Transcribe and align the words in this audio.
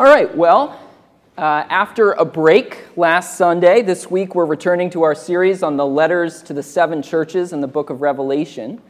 All 0.00 0.06
right, 0.06 0.34
well, 0.34 0.80
uh, 1.36 1.42
after 1.68 2.12
a 2.12 2.24
break 2.24 2.86
last 2.96 3.36
Sunday, 3.36 3.82
this 3.82 4.10
week 4.10 4.34
we're 4.34 4.46
returning 4.46 4.88
to 4.88 5.02
our 5.02 5.14
series 5.14 5.62
on 5.62 5.76
the 5.76 5.84
letters 5.84 6.40
to 6.44 6.54
the 6.54 6.62
seven 6.62 7.02
churches 7.02 7.52
in 7.52 7.60
the 7.60 7.66
book 7.66 7.90
of 7.90 8.00
Revelation. 8.00 8.80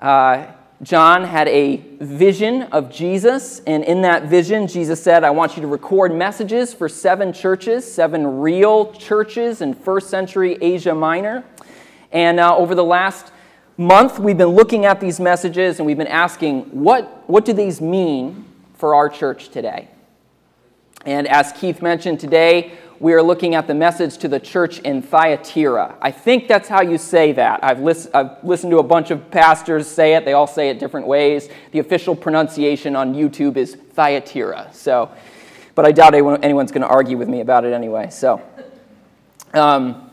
Uh, 0.00 0.46
John 0.82 1.24
had 1.24 1.48
a 1.48 1.76
vision 2.00 2.62
of 2.62 2.90
Jesus, 2.90 3.60
and 3.66 3.84
in 3.84 4.00
that 4.00 4.22
vision, 4.22 4.66
Jesus 4.66 5.02
said, 5.02 5.22
I 5.22 5.28
want 5.28 5.54
you 5.54 5.60
to 5.60 5.68
record 5.68 6.14
messages 6.14 6.72
for 6.72 6.88
seven 6.88 7.34
churches, 7.34 7.84
seven 7.92 8.40
real 8.40 8.90
churches 8.94 9.60
in 9.60 9.74
first 9.74 10.08
century 10.08 10.56
Asia 10.62 10.94
Minor. 10.94 11.44
And 12.10 12.40
uh, 12.40 12.56
over 12.56 12.74
the 12.74 12.84
last 12.84 13.32
month, 13.76 14.18
we've 14.18 14.38
been 14.38 14.48
looking 14.48 14.86
at 14.86 14.98
these 14.98 15.20
messages 15.20 15.78
and 15.78 15.84
we've 15.84 15.98
been 15.98 16.06
asking, 16.06 16.62
what, 16.70 17.22
what 17.28 17.44
do 17.44 17.52
these 17.52 17.82
mean 17.82 18.46
for 18.72 18.94
our 18.94 19.10
church 19.10 19.50
today? 19.50 19.88
And 21.04 21.26
as 21.26 21.52
Keith 21.52 21.82
mentioned 21.82 22.20
today, 22.20 22.72
we 23.00 23.12
are 23.14 23.22
looking 23.22 23.56
at 23.56 23.66
the 23.66 23.74
message 23.74 24.16
to 24.18 24.28
the 24.28 24.38
church 24.38 24.78
in 24.78 25.02
Thyatira. 25.02 25.96
I 26.00 26.12
think 26.12 26.46
that's 26.46 26.68
how 26.68 26.82
you 26.82 26.98
say 26.98 27.32
that. 27.32 27.58
I've, 27.64 27.80
lis- 27.80 28.08
I've, 28.14 28.42
listened 28.44 28.70
to 28.70 28.78
a 28.78 28.84
bunch 28.84 29.10
of 29.10 29.28
pastors 29.28 29.88
say 29.88 30.14
it. 30.14 30.24
They 30.24 30.34
all 30.34 30.46
say 30.46 30.68
it 30.68 30.78
different 30.78 31.08
ways. 31.08 31.48
The 31.72 31.80
official 31.80 32.14
pronunciation 32.14 32.94
on 32.94 33.12
YouTube 33.12 33.56
is 33.56 33.74
Thyatira. 33.74 34.70
So, 34.72 35.10
but 35.74 35.84
I 35.84 35.90
doubt 35.90 36.14
anyone's 36.14 36.70
going 36.70 36.82
to 36.82 36.88
argue 36.88 37.18
with 37.18 37.28
me 37.28 37.40
about 37.40 37.64
it 37.64 37.72
anyway. 37.72 38.08
So, 38.10 38.40
um, 39.52 40.08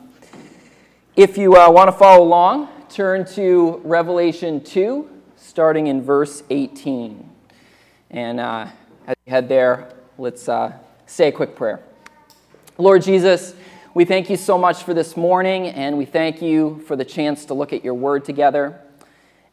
if 1.16 1.38
you 1.38 1.58
uh, 1.58 1.70
want 1.70 1.90
to 1.90 1.92
follow 1.92 2.24
along, 2.24 2.70
turn 2.90 3.24
to 3.34 3.82
Revelation 3.84 4.64
2, 4.64 5.08
starting 5.38 5.86
in 5.88 6.02
verse 6.02 6.42
18. 6.50 7.30
And 8.10 8.40
uh, 8.40 8.68
as 9.06 9.16
you 9.28 9.32
head 9.32 9.48
there, 9.48 9.94
let's 10.20 10.50
uh, 10.50 10.74
say 11.06 11.30
a 11.30 11.32
quick 11.32 11.56
prayer. 11.56 11.80
Lord 12.78 13.04
Jesus, 13.04 13.56
we 13.94 14.04
thank 14.04 14.30
you 14.30 14.36
so 14.36 14.58
much 14.58 14.84
for 14.84 14.94
this 14.94 15.16
morning, 15.16 15.68
and 15.68 15.98
we 15.98 16.04
thank 16.04 16.42
you 16.42 16.84
for 16.88 16.98
the 16.98 17.06
chance 17.06 17.46
to 17.46 17.54
look 17.54 17.72
at 17.72 17.86
your 17.86 17.94
word 17.94 18.26
together. 18.26 18.82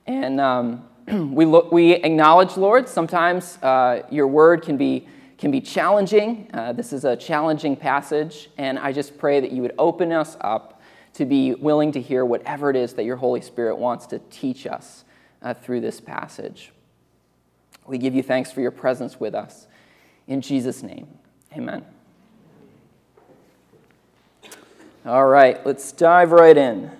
And 0.06 0.40
um, 0.40 0.88
we, 1.32 1.44
look, 1.44 1.70
we 1.70 1.92
acknowledge, 1.92 2.56
Lord, 2.56 2.88
sometimes 2.88 3.58
uh, 3.62 4.02
your 4.10 4.26
word 4.26 4.62
can 4.62 4.76
be, 4.76 5.06
can 5.38 5.52
be 5.52 5.60
challenging. 5.60 6.50
Uh, 6.52 6.72
this 6.72 6.92
is 6.92 7.04
a 7.04 7.14
challenging 7.16 7.76
passage, 7.76 8.50
and 8.58 8.76
I 8.76 8.92
just 8.92 9.16
pray 9.18 9.38
that 9.38 9.52
you 9.52 9.62
would 9.62 9.74
open 9.78 10.10
us 10.10 10.36
up 10.40 10.82
to 11.12 11.24
be 11.24 11.54
willing 11.54 11.92
to 11.92 12.00
hear 12.00 12.24
whatever 12.24 12.70
it 12.70 12.76
is 12.76 12.94
that 12.94 13.04
your 13.04 13.16
Holy 13.16 13.40
Spirit 13.40 13.76
wants 13.76 14.06
to 14.06 14.18
teach 14.30 14.66
us 14.66 15.04
uh, 15.42 15.54
through 15.54 15.80
this 15.80 16.00
passage. 16.00 16.72
We 17.86 17.98
give 17.98 18.16
you 18.16 18.22
thanks 18.24 18.50
for 18.50 18.60
your 18.60 18.72
presence 18.72 19.20
with 19.20 19.32
us. 19.32 19.65
In 20.28 20.40
Jesus' 20.40 20.82
name, 20.82 21.06
amen. 21.56 21.84
All 25.04 25.26
right, 25.26 25.64
let's 25.64 25.92
dive 25.92 26.32
right 26.32 26.56
in. 26.56 26.90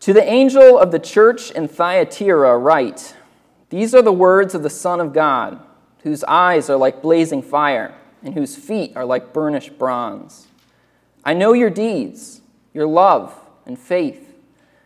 To 0.00 0.12
the 0.12 0.24
angel 0.24 0.78
of 0.78 0.90
the 0.90 0.98
church 0.98 1.52
in 1.52 1.68
Thyatira, 1.68 2.58
write 2.58 3.14
These 3.70 3.94
are 3.94 4.02
the 4.02 4.12
words 4.12 4.54
of 4.54 4.62
the 4.62 4.70
Son 4.70 5.00
of 5.00 5.12
God, 5.12 5.60
whose 6.02 6.24
eyes 6.24 6.68
are 6.68 6.76
like 6.76 7.02
blazing 7.02 7.42
fire, 7.42 7.94
and 8.24 8.34
whose 8.34 8.56
feet 8.56 8.96
are 8.96 9.04
like 9.04 9.32
burnished 9.32 9.78
bronze. 9.78 10.48
I 11.24 11.34
know 11.34 11.52
your 11.52 11.70
deeds, 11.70 12.40
your 12.72 12.86
love 12.86 13.34
and 13.64 13.78
faith, 13.78 14.34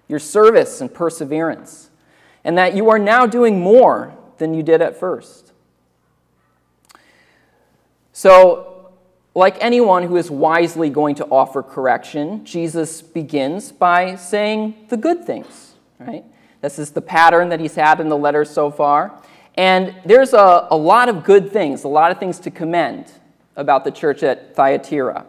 your 0.08 0.18
service 0.18 0.80
and 0.80 0.92
perseverance, 0.92 1.90
and 2.44 2.56
that 2.58 2.74
you 2.74 2.90
are 2.90 2.98
now 2.98 3.26
doing 3.26 3.60
more 3.60 4.14
than 4.38 4.52
you 4.52 4.62
did 4.62 4.82
at 4.82 4.98
first. 4.98 5.49
So, 8.12 8.92
like 9.34 9.56
anyone 9.60 10.02
who 10.02 10.16
is 10.16 10.30
wisely 10.30 10.90
going 10.90 11.14
to 11.16 11.26
offer 11.26 11.62
correction, 11.62 12.44
Jesus 12.44 13.00
begins 13.00 13.70
by 13.70 14.16
saying 14.16 14.74
the 14.88 14.96
good 14.96 15.24
things, 15.24 15.74
right? 15.98 16.24
This 16.60 16.78
is 16.78 16.90
the 16.90 17.00
pattern 17.00 17.48
that 17.50 17.60
he's 17.60 17.74
had 17.74 18.00
in 18.00 18.08
the 18.08 18.16
letter 18.16 18.44
so 18.44 18.70
far. 18.70 19.18
And 19.54 19.94
there's 20.04 20.32
a, 20.32 20.66
a 20.70 20.76
lot 20.76 21.08
of 21.08 21.24
good 21.24 21.52
things, 21.52 21.84
a 21.84 21.88
lot 21.88 22.10
of 22.10 22.18
things 22.18 22.38
to 22.40 22.50
commend 22.50 23.10
about 23.56 23.84
the 23.84 23.90
church 23.90 24.22
at 24.22 24.54
Thyatira. 24.54 25.26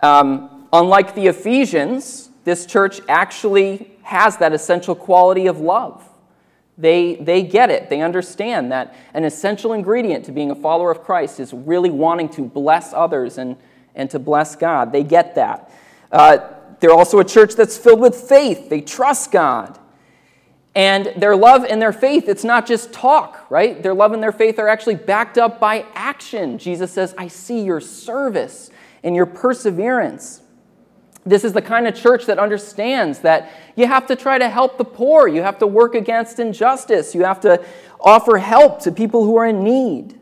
Um, 0.00 0.68
unlike 0.72 1.14
the 1.14 1.26
Ephesians, 1.26 2.30
this 2.44 2.66
church 2.66 3.00
actually 3.08 3.90
has 4.02 4.36
that 4.38 4.52
essential 4.52 4.94
quality 4.94 5.46
of 5.46 5.58
love. 5.58 6.05
They, 6.78 7.14
they 7.14 7.42
get 7.42 7.70
it. 7.70 7.88
They 7.88 8.02
understand 8.02 8.70
that 8.72 8.94
an 9.14 9.24
essential 9.24 9.72
ingredient 9.72 10.24
to 10.26 10.32
being 10.32 10.50
a 10.50 10.54
follower 10.54 10.90
of 10.90 11.02
Christ 11.02 11.40
is 11.40 11.52
really 11.52 11.90
wanting 11.90 12.28
to 12.30 12.42
bless 12.42 12.92
others 12.92 13.38
and, 13.38 13.56
and 13.94 14.10
to 14.10 14.18
bless 14.18 14.56
God. 14.56 14.92
They 14.92 15.02
get 15.02 15.34
that. 15.36 15.70
Uh, 16.12 16.38
they're 16.80 16.92
also 16.92 17.18
a 17.18 17.24
church 17.24 17.54
that's 17.54 17.78
filled 17.78 18.00
with 18.00 18.14
faith. 18.14 18.68
They 18.68 18.82
trust 18.82 19.32
God. 19.32 19.78
And 20.74 21.14
their 21.16 21.34
love 21.34 21.64
and 21.64 21.80
their 21.80 21.92
faith, 21.92 22.28
it's 22.28 22.44
not 22.44 22.66
just 22.66 22.92
talk, 22.92 23.50
right? 23.50 23.82
Their 23.82 23.94
love 23.94 24.12
and 24.12 24.22
their 24.22 24.32
faith 24.32 24.58
are 24.58 24.68
actually 24.68 24.96
backed 24.96 25.38
up 25.38 25.58
by 25.58 25.86
action. 25.94 26.58
Jesus 26.58 26.92
says, 26.92 27.14
I 27.16 27.28
see 27.28 27.62
your 27.62 27.80
service 27.80 28.70
and 29.02 29.16
your 29.16 29.24
perseverance. 29.24 30.42
This 31.26 31.42
is 31.42 31.52
the 31.52 31.60
kind 31.60 31.88
of 31.88 31.94
church 31.96 32.24
that 32.26 32.38
understands 32.38 33.18
that 33.18 33.50
you 33.74 33.88
have 33.88 34.06
to 34.06 34.16
try 34.16 34.38
to 34.38 34.48
help 34.48 34.78
the 34.78 34.84
poor, 34.84 35.26
you 35.26 35.42
have 35.42 35.58
to 35.58 35.66
work 35.66 35.96
against 35.96 36.38
injustice, 36.38 37.14
you 37.14 37.24
have 37.24 37.40
to 37.40 37.62
offer 38.00 38.38
help 38.38 38.80
to 38.82 38.92
people 38.92 39.24
who 39.24 39.36
are 39.36 39.46
in 39.46 39.64
need. 39.64 40.12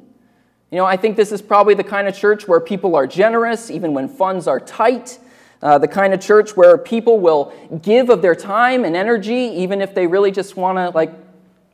You 0.71 0.79
know, 0.79 0.87
I 0.87 0.97
think 0.97 1.17
this 1.17 1.31
is 1.31 1.43
probably 1.43 1.75
the 1.75 1.85
kind 1.85 2.09
of 2.09 2.17
church 2.17 2.49
where 2.49 2.59
people 2.59 2.97
are 2.97 3.07
generous 3.07 3.71
even 3.71 3.93
when 3.93 4.09
funds 4.09 4.49
are 4.49 4.59
tight. 4.59 5.19
Uh, 5.63 5.79
the 5.79 5.89
kind 5.89 6.13
of 6.13 6.21
church 6.21 6.57
where 6.57 6.77
people 6.77 7.21
will 7.21 7.53
give 7.81 8.11
of 8.11 8.21
their 8.21 8.35
time 8.35 8.85
and 8.85 8.97
energy 8.97 9.35
even 9.35 9.81
if 9.81 9.95
they 9.95 10.07
really 10.07 10.31
just 10.31 10.57
want 10.57 10.77
to, 10.77 10.91
like, 10.91 11.11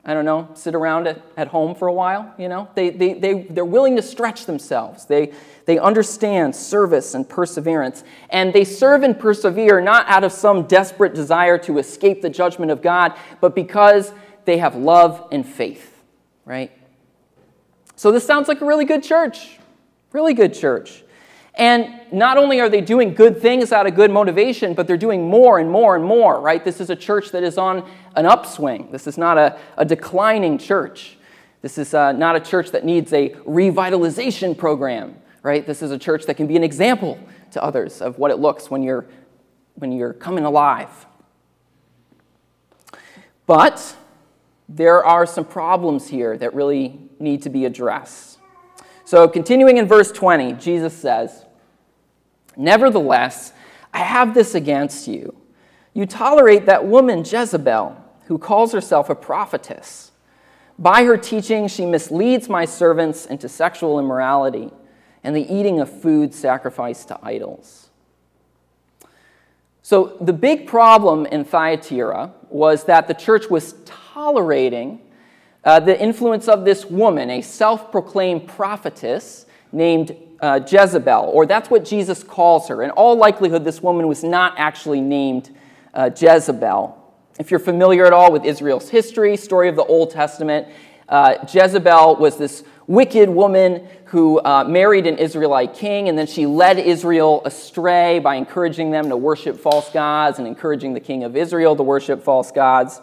I 0.04 0.14
don't 0.14 0.24
know, 0.24 0.48
sit 0.54 0.74
around 0.74 1.06
at, 1.06 1.22
at 1.36 1.48
home 1.48 1.74
for 1.74 1.86
a 1.86 1.92
while, 1.92 2.32
you 2.38 2.48
know? 2.48 2.68
They, 2.74 2.88
they, 2.88 3.12
they, 3.12 3.42
they're 3.42 3.64
willing 3.66 3.96
to 3.96 4.02
stretch 4.02 4.46
themselves. 4.46 5.04
They, 5.04 5.32
they 5.66 5.78
understand 5.78 6.56
service 6.56 7.14
and 7.14 7.28
perseverance. 7.28 8.02
And 8.30 8.52
they 8.52 8.64
serve 8.64 9.02
and 9.02 9.18
persevere 9.18 9.80
not 9.80 10.08
out 10.08 10.24
of 10.24 10.32
some 10.32 10.66
desperate 10.66 11.14
desire 11.14 11.58
to 11.58 11.78
escape 11.78 12.22
the 12.22 12.30
judgment 12.30 12.70
of 12.70 12.80
God, 12.80 13.12
but 13.42 13.54
because 13.54 14.12
they 14.46 14.56
have 14.56 14.74
love 14.74 15.28
and 15.32 15.46
faith, 15.46 16.02
right? 16.46 16.72
So 17.94 18.10
this 18.10 18.26
sounds 18.26 18.48
like 18.48 18.62
a 18.62 18.64
really 18.64 18.86
good 18.86 19.02
church. 19.02 19.58
Really 20.12 20.32
good 20.32 20.54
church. 20.54 21.04
And 21.54 22.00
not 22.12 22.38
only 22.38 22.60
are 22.60 22.68
they 22.68 22.80
doing 22.80 23.14
good 23.14 23.40
things 23.40 23.72
out 23.72 23.86
of 23.86 23.94
good 23.94 24.10
motivation, 24.10 24.74
but 24.74 24.86
they're 24.86 24.96
doing 24.96 25.28
more 25.28 25.58
and 25.58 25.70
more 25.70 25.96
and 25.96 26.04
more, 26.04 26.40
right? 26.40 26.64
This 26.64 26.80
is 26.80 26.90
a 26.90 26.96
church 26.96 27.30
that 27.32 27.42
is 27.42 27.58
on 27.58 27.88
an 28.16 28.24
upswing. 28.24 28.90
This 28.92 29.06
is 29.06 29.18
not 29.18 29.36
a, 29.36 29.58
a 29.76 29.84
declining 29.84 30.58
church. 30.58 31.18
This 31.62 31.76
is 31.76 31.92
uh, 31.92 32.12
not 32.12 32.36
a 32.36 32.40
church 32.40 32.70
that 32.70 32.84
needs 32.84 33.12
a 33.12 33.30
revitalization 33.30 34.56
program 34.56 35.16
right? 35.42 35.66
This 35.66 35.82
is 35.82 35.90
a 35.90 35.98
church 35.98 36.26
that 36.26 36.34
can 36.34 36.46
be 36.46 36.56
an 36.56 36.64
example 36.64 37.18
to 37.52 37.62
others 37.62 38.00
of 38.00 38.18
what 38.18 38.30
it 38.30 38.38
looks 38.38 38.70
when 38.70 38.82
you're, 38.82 39.06
when 39.74 39.92
you're 39.92 40.12
coming 40.12 40.44
alive. 40.44 41.06
But 43.46 43.96
there 44.68 45.04
are 45.04 45.26
some 45.26 45.44
problems 45.44 46.08
here 46.08 46.36
that 46.38 46.54
really 46.54 47.00
need 47.18 47.42
to 47.42 47.50
be 47.50 47.64
addressed. 47.64 48.29
So, 49.10 49.26
continuing 49.26 49.78
in 49.78 49.88
verse 49.88 50.12
20, 50.12 50.52
Jesus 50.52 50.96
says, 50.96 51.44
Nevertheless, 52.56 53.52
I 53.92 54.04
have 54.04 54.34
this 54.34 54.54
against 54.54 55.08
you. 55.08 55.34
You 55.94 56.06
tolerate 56.06 56.66
that 56.66 56.86
woman 56.86 57.24
Jezebel, 57.24 57.96
who 58.26 58.38
calls 58.38 58.70
herself 58.70 59.10
a 59.10 59.16
prophetess. 59.16 60.12
By 60.78 61.02
her 61.02 61.16
teaching, 61.16 61.66
she 61.66 61.86
misleads 61.86 62.48
my 62.48 62.64
servants 62.64 63.26
into 63.26 63.48
sexual 63.48 63.98
immorality 63.98 64.70
and 65.24 65.34
the 65.34 65.52
eating 65.52 65.80
of 65.80 65.90
food 65.90 66.32
sacrificed 66.32 67.08
to 67.08 67.18
idols. 67.20 67.90
So, 69.82 70.16
the 70.20 70.32
big 70.32 70.68
problem 70.68 71.26
in 71.26 71.44
Thyatira 71.44 72.32
was 72.48 72.84
that 72.84 73.08
the 73.08 73.14
church 73.14 73.50
was 73.50 73.74
tolerating 73.84 75.00
uh, 75.64 75.80
the 75.80 76.00
influence 76.00 76.48
of 76.48 76.64
this 76.64 76.86
woman, 76.86 77.30
a 77.30 77.42
self 77.42 77.90
proclaimed 77.90 78.48
prophetess 78.48 79.46
named 79.72 80.16
uh, 80.40 80.60
Jezebel, 80.66 81.30
or 81.32 81.46
that's 81.46 81.70
what 81.70 81.84
Jesus 81.84 82.22
calls 82.22 82.68
her. 82.68 82.82
In 82.82 82.90
all 82.90 83.16
likelihood, 83.16 83.64
this 83.64 83.82
woman 83.82 84.08
was 84.08 84.24
not 84.24 84.54
actually 84.56 85.00
named 85.00 85.50
uh, 85.92 86.10
Jezebel. 86.16 86.96
If 87.38 87.50
you're 87.50 87.60
familiar 87.60 88.06
at 88.06 88.12
all 88.12 88.32
with 88.32 88.44
Israel's 88.44 88.88
history, 88.88 89.36
story 89.36 89.68
of 89.68 89.76
the 89.76 89.84
Old 89.84 90.10
Testament, 90.10 90.68
uh, 91.08 91.44
Jezebel 91.52 92.16
was 92.16 92.36
this 92.36 92.64
wicked 92.86 93.28
woman 93.28 93.86
who 94.06 94.40
uh, 94.40 94.64
married 94.64 95.06
an 95.06 95.18
Israelite 95.18 95.74
king, 95.74 96.08
and 96.08 96.18
then 96.18 96.26
she 96.26 96.46
led 96.46 96.78
Israel 96.78 97.42
astray 97.44 98.18
by 98.18 98.36
encouraging 98.36 98.90
them 98.90 99.08
to 99.08 99.16
worship 99.16 99.58
false 99.58 99.90
gods 99.90 100.38
and 100.38 100.48
encouraging 100.48 100.94
the 100.94 101.00
king 101.00 101.22
of 101.24 101.36
Israel 101.36 101.76
to 101.76 101.82
worship 101.82 102.22
false 102.22 102.50
gods. 102.50 103.00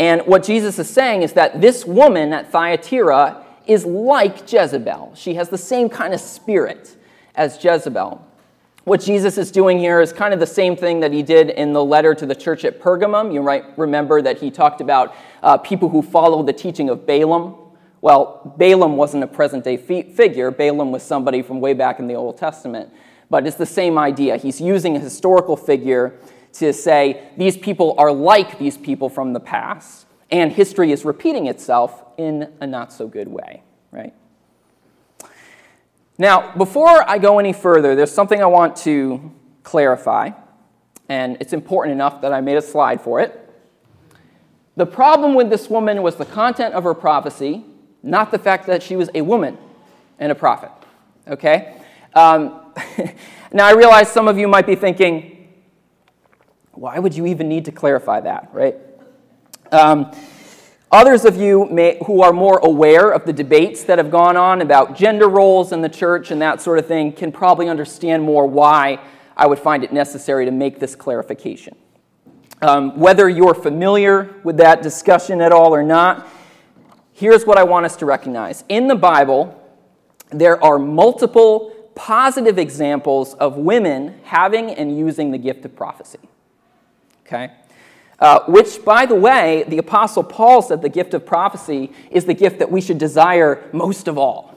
And 0.00 0.22
what 0.22 0.42
Jesus 0.42 0.78
is 0.78 0.88
saying 0.88 1.22
is 1.22 1.34
that 1.34 1.60
this 1.60 1.84
woman 1.84 2.32
at 2.32 2.50
Thyatira 2.50 3.44
is 3.66 3.84
like 3.84 4.50
Jezebel. 4.50 5.12
She 5.14 5.34
has 5.34 5.50
the 5.50 5.58
same 5.58 5.90
kind 5.90 6.14
of 6.14 6.20
spirit 6.20 6.96
as 7.34 7.62
Jezebel. 7.62 8.26
What 8.84 9.02
Jesus 9.02 9.36
is 9.36 9.50
doing 9.50 9.78
here 9.78 10.00
is 10.00 10.10
kind 10.10 10.32
of 10.32 10.40
the 10.40 10.46
same 10.46 10.74
thing 10.74 11.00
that 11.00 11.12
he 11.12 11.22
did 11.22 11.50
in 11.50 11.74
the 11.74 11.84
letter 11.84 12.14
to 12.14 12.24
the 12.24 12.34
church 12.34 12.64
at 12.64 12.80
Pergamum. 12.80 13.30
You 13.30 13.42
might 13.42 13.78
remember 13.78 14.22
that 14.22 14.38
he 14.40 14.50
talked 14.50 14.80
about 14.80 15.14
uh, 15.42 15.58
people 15.58 15.90
who 15.90 16.00
follow 16.00 16.42
the 16.42 16.54
teaching 16.54 16.88
of 16.88 17.06
Balaam. 17.06 17.56
Well, 18.00 18.54
Balaam 18.56 18.96
wasn't 18.96 19.24
a 19.24 19.26
present 19.26 19.64
day 19.64 19.76
figure, 19.76 20.50
Balaam 20.50 20.92
was 20.92 21.02
somebody 21.02 21.42
from 21.42 21.60
way 21.60 21.74
back 21.74 21.98
in 21.98 22.06
the 22.06 22.14
Old 22.14 22.38
Testament. 22.38 22.90
But 23.28 23.46
it's 23.46 23.58
the 23.58 23.66
same 23.66 23.98
idea. 23.98 24.38
He's 24.38 24.62
using 24.62 24.96
a 24.96 24.98
historical 24.98 25.58
figure 25.58 26.18
to 26.54 26.72
say 26.72 27.28
these 27.36 27.56
people 27.56 27.94
are 27.98 28.12
like 28.12 28.58
these 28.58 28.76
people 28.76 29.08
from 29.08 29.32
the 29.32 29.40
past, 29.40 30.06
and 30.30 30.52
history 30.52 30.92
is 30.92 31.04
repeating 31.04 31.46
itself 31.46 32.02
in 32.16 32.52
a 32.60 32.66
not 32.66 32.92
so 32.92 33.06
good 33.06 33.28
way, 33.28 33.62
right? 33.90 34.14
Now, 36.18 36.54
before 36.54 37.08
I 37.08 37.18
go 37.18 37.38
any 37.38 37.52
further, 37.52 37.94
there's 37.94 38.12
something 38.12 38.42
I 38.42 38.46
want 38.46 38.76
to 38.78 39.32
clarify, 39.62 40.30
and 41.08 41.36
it's 41.40 41.52
important 41.52 41.94
enough 41.94 42.20
that 42.20 42.32
I 42.32 42.40
made 42.40 42.56
a 42.56 42.62
slide 42.62 43.00
for 43.00 43.20
it. 43.20 43.36
The 44.76 44.86
problem 44.86 45.34
with 45.34 45.50
this 45.50 45.68
woman 45.70 46.02
was 46.02 46.16
the 46.16 46.24
content 46.24 46.74
of 46.74 46.84
her 46.84 46.94
prophecy, 46.94 47.64
not 48.02 48.30
the 48.30 48.38
fact 48.38 48.66
that 48.66 48.82
she 48.82 48.96
was 48.96 49.10
a 49.14 49.22
woman 49.22 49.58
and 50.18 50.30
a 50.30 50.34
prophet. 50.34 50.70
Okay? 51.26 51.76
Um, 52.14 52.72
now, 53.52 53.66
I 53.66 53.72
realize 53.72 54.10
some 54.10 54.28
of 54.28 54.38
you 54.38 54.46
might 54.46 54.66
be 54.66 54.74
thinking, 54.74 55.39
why 56.72 56.98
would 56.98 57.14
you 57.14 57.26
even 57.26 57.48
need 57.48 57.64
to 57.66 57.72
clarify 57.72 58.20
that, 58.20 58.48
right? 58.52 58.76
Um, 59.72 60.12
Others 60.92 61.24
of 61.24 61.36
you 61.36 61.66
may, 61.66 61.98
who 62.06 62.20
are 62.20 62.32
more 62.32 62.58
aware 62.64 63.12
of 63.12 63.24
the 63.24 63.32
debates 63.32 63.84
that 63.84 63.98
have 63.98 64.10
gone 64.10 64.36
on 64.36 64.60
about 64.60 64.96
gender 64.96 65.28
roles 65.28 65.70
in 65.70 65.82
the 65.82 65.88
church 65.88 66.32
and 66.32 66.42
that 66.42 66.60
sort 66.60 66.80
of 66.80 66.86
thing 66.86 67.12
can 67.12 67.30
probably 67.30 67.68
understand 67.68 68.24
more 68.24 68.44
why 68.48 68.98
I 69.36 69.46
would 69.46 69.60
find 69.60 69.84
it 69.84 69.92
necessary 69.92 70.46
to 70.46 70.50
make 70.50 70.80
this 70.80 70.96
clarification. 70.96 71.76
Um, 72.60 72.98
whether 72.98 73.28
you're 73.28 73.54
familiar 73.54 74.34
with 74.42 74.56
that 74.56 74.82
discussion 74.82 75.40
at 75.40 75.52
all 75.52 75.72
or 75.72 75.84
not, 75.84 76.28
here's 77.12 77.46
what 77.46 77.56
I 77.56 77.62
want 77.62 77.86
us 77.86 77.94
to 77.96 78.06
recognize. 78.06 78.64
In 78.68 78.88
the 78.88 78.96
Bible, 78.96 79.56
there 80.30 80.62
are 80.62 80.76
multiple 80.76 81.92
positive 81.94 82.58
examples 82.58 83.34
of 83.34 83.56
women 83.56 84.18
having 84.24 84.70
and 84.70 84.98
using 84.98 85.30
the 85.30 85.38
gift 85.38 85.64
of 85.64 85.76
prophecy. 85.76 86.18
Okay? 87.32 87.52
Uh, 88.18 88.40
which, 88.48 88.84
by 88.84 89.06
the 89.06 89.14
way, 89.14 89.64
the 89.68 89.78
Apostle 89.78 90.24
Paul 90.24 90.62
said 90.62 90.82
the 90.82 90.88
gift 90.88 91.14
of 91.14 91.24
prophecy 91.24 91.92
is 92.10 92.24
the 92.24 92.34
gift 92.34 92.58
that 92.58 92.70
we 92.70 92.80
should 92.80 92.98
desire 92.98 93.64
most 93.72 94.08
of 94.08 94.18
all. 94.18 94.54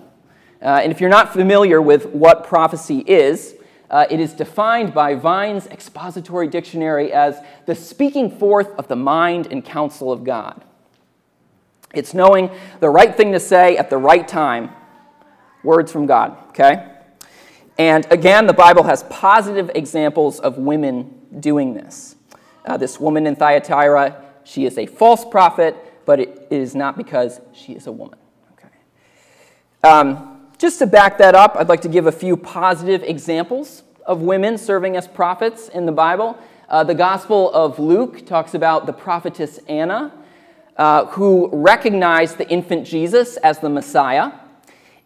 Uh, 0.61 0.79
and 0.81 0.91
if 0.91 0.99
you're 0.99 1.09
not 1.09 1.31
familiar 1.31 1.81
with 1.81 2.07
what 2.07 2.45
prophecy 2.45 2.99
is, 2.99 3.55
uh, 3.89 4.07
it 4.09 4.19
is 4.19 4.33
defined 4.33 4.93
by 4.93 5.13
Vine's 5.13 5.67
expository 5.67 6.47
dictionary 6.47 7.13
as 7.13 7.37
the 7.67 7.75
speaking 7.75 8.31
forth 8.31 8.67
of 8.77 8.87
the 8.87 8.95
mind 8.95 9.47
and 9.51 9.63
counsel 9.63 10.11
of 10.11 10.23
God. 10.23 10.63
It's 11.93 12.13
knowing 12.13 12.49
the 12.79 12.89
right 12.89 13.15
thing 13.15 13.33
to 13.33 13.39
say 13.39 13.77
at 13.77 13.91
the 13.91 13.97
right 13.97 14.27
time, 14.27 14.71
words 15.63 15.91
from 15.91 16.07
God, 16.07 16.35
okay? 16.49 16.89
And 17.77 18.07
again, 18.09 18.47
the 18.47 18.53
Bible 18.53 18.83
has 18.83 19.03
positive 19.03 19.69
examples 19.75 20.39
of 20.39 20.57
women 20.57 21.19
doing 21.39 21.75
this. 21.75 22.12
Uh, 22.65 22.77
this 22.77 22.99
woman 22.99 23.27
in 23.27 23.35
Thyatira, 23.35 24.23
she 24.43 24.65
is 24.65 24.77
a 24.77 24.85
false 24.85 25.25
prophet, 25.25 25.75
but 26.05 26.19
it 26.19 26.47
is 26.49 26.75
not 26.75 26.97
because 26.97 27.41
she 27.53 27.73
is 27.73 27.87
a 27.87 27.91
woman. 27.91 28.19
Okay. 28.53 28.69
Um, 29.83 30.47
just 30.57 30.79
to 30.79 30.87
back 30.87 31.17
that 31.17 31.35
up, 31.35 31.55
I'd 31.57 31.69
like 31.69 31.81
to 31.81 31.89
give 31.89 32.07
a 32.07 32.11
few 32.11 32.37
positive 32.37 33.03
examples 33.03 33.83
of 34.05 34.21
women 34.21 34.57
serving 34.57 34.95
as 34.95 35.07
prophets 35.07 35.69
in 35.69 35.85
the 35.85 35.91
Bible. 35.91 36.37
Uh, 36.69 36.83
the 36.83 36.95
Gospel 36.95 37.51
of 37.51 37.79
Luke 37.79 38.25
talks 38.25 38.53
about 38.53 38.85
the 38.85 38.93
prophetess 38.93 39.59
Anna, 39.67 40.11
uh, 40.77 41.05
who 41.07 41.49
recognized 41.51 42.37
the 42.37 42.49
infant 42.49 42.87
Jesus 42.87 43.37
as 43.37 43.59
the 43.59 43.69
Messiah. 43.69 44.31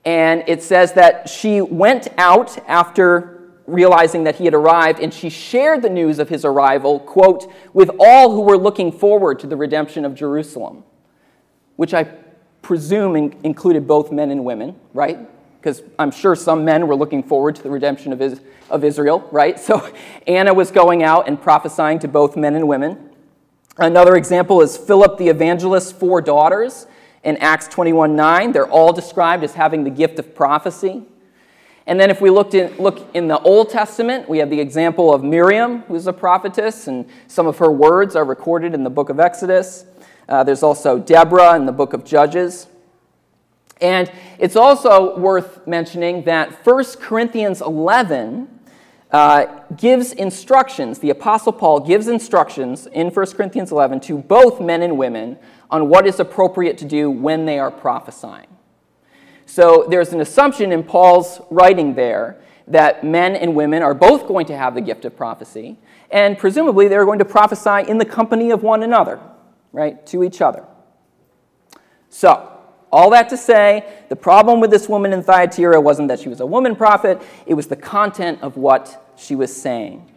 And 0.06 0.44
it 0.48 0.64
says 0.64 0.94
that 0.94 1.28
she 1.28 1.60
went 1.60 2.08
out 2.18 2.58
after 2.68 3.37
realizing 3.68 4.24
that 4.24 4.38
he 4.38 4.46
had 4.46 4.54
arrived, 4.54 5.00
and 5.00 5.14
she 5.14 5.30
shared 5.30 5.82
the 5.82 5.90
news 5.90 6.20
of 6.20 6.30
his 6.30 6.46
arrival, 6.46 7.00
quote, 7.02 7.52
with 7.74 7.92
all 8.00 8.32
who 8.32 8.42
were 8.42 8.58
looking 8.58 8.92
forward 8.92 9.40
to 9.40 9.48
the 9.48 9.58
redemption 9.58 10.06
of 10.06 10.16
Jerusalem, 10.16 10.84
which 11.76 11.94
I 11.94 12.06
presume 12.62 13.16
in- 13.16 13.36
included 13.44 13.86
both 13.86 14.12
men 14.12 14.32
and 14.32 14.46
women, 14.46 14.76
right? 14.94 15.20
Because 15.60 15.84
I'm 16.00 16.12
sure 16.12 16.36
some 16.36 16.64
men 16.64 16.88
were 16.88 16.96
looking 16.96 17.22
forward 17.22 17.56
to 17.58 17.64
the 17.64 17.70
redemption 17.70 18.14
of, 18.14 18.22
is- 18.22 18.40
of 18.70 18.84
Israel, 18.84 19.28
right? 19.32 19.60
So 19.68 19.94
Anna 20.26 20.54
was 20.54 20.72
going 20.72 21.04
out 21.04 21.28
and 21.28 21.40
prophesying 21.40 22.00
to 22.00 22.08
both 22.08 22.38
men 22.38 22.56
and 22.56 22.68
women. 22.68 23.10
Another 23.78 24.16
example 24.16 24.62
is 24.62 24.78
Philip 24.78 25.18
the 25.18 25.28
evangelist's 25.28 25.92
four 25.92 26.22
daughters 26.22 26.88
in 27.24 27.38
Acts 27.38 27.68
21 27.68 28.16
9. 28.16 28.54
They're 28.54 28.66
all 28.68 28.94
described 28.94 29.44
as 29.44 29.54
having 29.54 29.84
the 29.84 29.90
gift 29.90 30.20
of 30.20 30.34
prophecy. 30.34 31.04
And 31.88 31.98
then 31.98 32.12
if 32.12 32.20
we 32.20 32.30
looked 32.30 32.54
in, 32.54 32.76
look 32.78 33.08
in 33.16 33.30
the 33.30 33.40
Old 33.40 33.70
Testament, 33.70 34.28
we 34.28 34.40
have 34.40 34.50
the 34.50 34.60
example 34.60 35.14
of 35.14 35.24
Miriam, 35.24 35.84
who's 35.84 36.06
a 36.06 36.14
prophetess, 36.14 36.88
and 36.88 37.08
some 37.28 37.48
of 37.48 37.58
her 37.60 37.72
words 37.72 38.14
are 38.14 38.26
recorded 38.26 38.74
in 38.74 38.84
the 38.84 38.90
book 38.90 39.10
of 39.10 39.22
Exodus. 39.22 39.86
Uh, 40.28 40.44
there's 40.44 40.64
also 40.64 41.00
Deborah 41.00 41.56
in 41.56 41.66
the 41.66 41.72
book 41.72 41.94
of 41.94 42.04
Judges. 42.04 42.68
And 43.80 44.12
it's 44.38 44.58
also 44.58 45.18
worth 45.18 45.66
mentioning 45.66 46.24
that 46.24 46.66
1 46.66 46.84
Corinthians 47.00 47.62
11 47.62 48.50
uh, 49.12 49.46
gives 49.78 50.12
instructions, 50.12 51.00
the 51.00 51.12
Apostle 51.12 51.54
Paul 51.54 51.80
gives 51.80 52.10
instructions 52.10 52.88
in 52.88 53.12
1 53.12 53.26
Corinthians 53.28 53.72
11 53.72 54.02
to 54.02 54.18
both 54.18 54.60
men 54.60 54.82
and 54.82 54.98
women 54.98 55.38
on 55.72 55.88
what 55.88 56.06
is 56.06 56.20
appropriate 56.20 56.78
to 56.80 56.86
do 56.86 57.10
when 57.10 57.46
they 57.46 57.60
are 57.60 57.72
prophesying. 57.72 58.57
So 59.48 59.88
there's 59.90 60.12
an 60.12 60.20
assumption 60.20 60.74
in 60.74 60.84
Paul's 60.84 61.40
writing 61.50 61.96
there 61.96 62.38
that 62.68 63.06
men 63.06 63.34
and 63.36 63.56
women 63.56 63.82
are 63.82 63.94
both 63.94 64.28
going 64.28 64.46
to 64.48 64.58
have 64.58 64.76
the 64.76 64.82
gift 64.82 65.06
of 65.06 65.16
prophecy, 65.16 65.78
and 66.12 66.38
presumably 66.38 66.90
they're 66.90 67.06
going 67.06 67.20
to 67.20 67.26
prophesy 67.26 67.90
in 67.90 67.98
the 67.98 68.06
company 68.06 68.52
of 68.52 68.62
one 68.62 68.84
another, 68.84 69.22
right, 69.72 70.06
to 70.08 70.22
each 70.24 70.42
other. 70.42 70.66
So, 72.10 72.52
all 72.92 73.10
that 73.12 73.30
to 73.30 73.38
say, 73.38 73.86
the 74.10 74.18
problem 74.18 74.60
with 74.60 74.70
this 74.70 74.90
woman 74.90 75.14
in 75.14 75.24
Thyatira 75.24 75.80
wasn't 75.80 76.10
that 76.10 76.20
she 76.20 76.30
was 76.30 76.42
a 76.42 76.46
woman 76.46 76.76
prophet, 76.76 77.22
it 77.46 77.54
was 77.54 77.68
the 77.68 77.76
content 77.78 78.40
of 78.42 78.58
what 78.58 79.12
she 79.16 79.34
was 79.34 79.56
saying. 79.56 80.12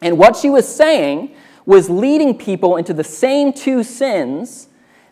And 0.00 0.16
what 0.16 0.36
she 0.36 0.48
was 0.48 0.66
saying 0.66 1.34
was 1.66 1.90
leading 1.90 2.38
people 2.38 2.76
into 2.76 2.94
the 2.94 3.04
same 3.04 3.52
two 3.52 3.84
sins 3.84 4.67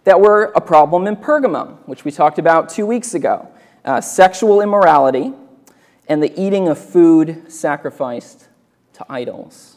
that 0.06 0.20
were 0.20 0.52
a 0.54 0.60
problem 0.60 1.08
in 1.08 1.16
Pergamum, 1.16 1.78
which 1.86 2.04
we 2.04 2.12
talked 2.12 2.38
about 2.38 2.68
two 2.68 2.86
weeks 2.86 3.12
ago 3.12 3.48
uh, 3.84 4.00
sexual 4.00 4.60
immorality 4.60 5.32
and 6.08 6.22
the 6.22 6.32
eating 6.40 6.68
of 6.68 6.78
food 6.78 7.50
sacrificed 7.50 8.46
to 8.92 9.04
idols. 9.08 9.76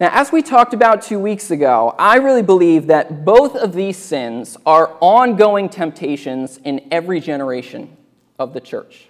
Now, 0.00 0.10
as 0.12 0.32
we 0.32 0.42
talked 0.42 0.74
about 0.74 1.02
two 1.02 1.20
weeks 1.20 1.52
ago, 1.52 1.94
I 1.96 2.16
really 2.16 2.42
believe 2.42 2.88
that 2.88 3.24
both 3.24 3.54
of 3.54 3.74
these 3.74 3.96
sins 3.96 4.56
are 4.66 4.96
ongoing 5.00 5.68
temptations 5.68 6.58
in 6.64 6.88
every 6.90 7.20
generation 7.20 7.96
of 8.40 8.54
the 8.54 8.60
church. 8.60 9.06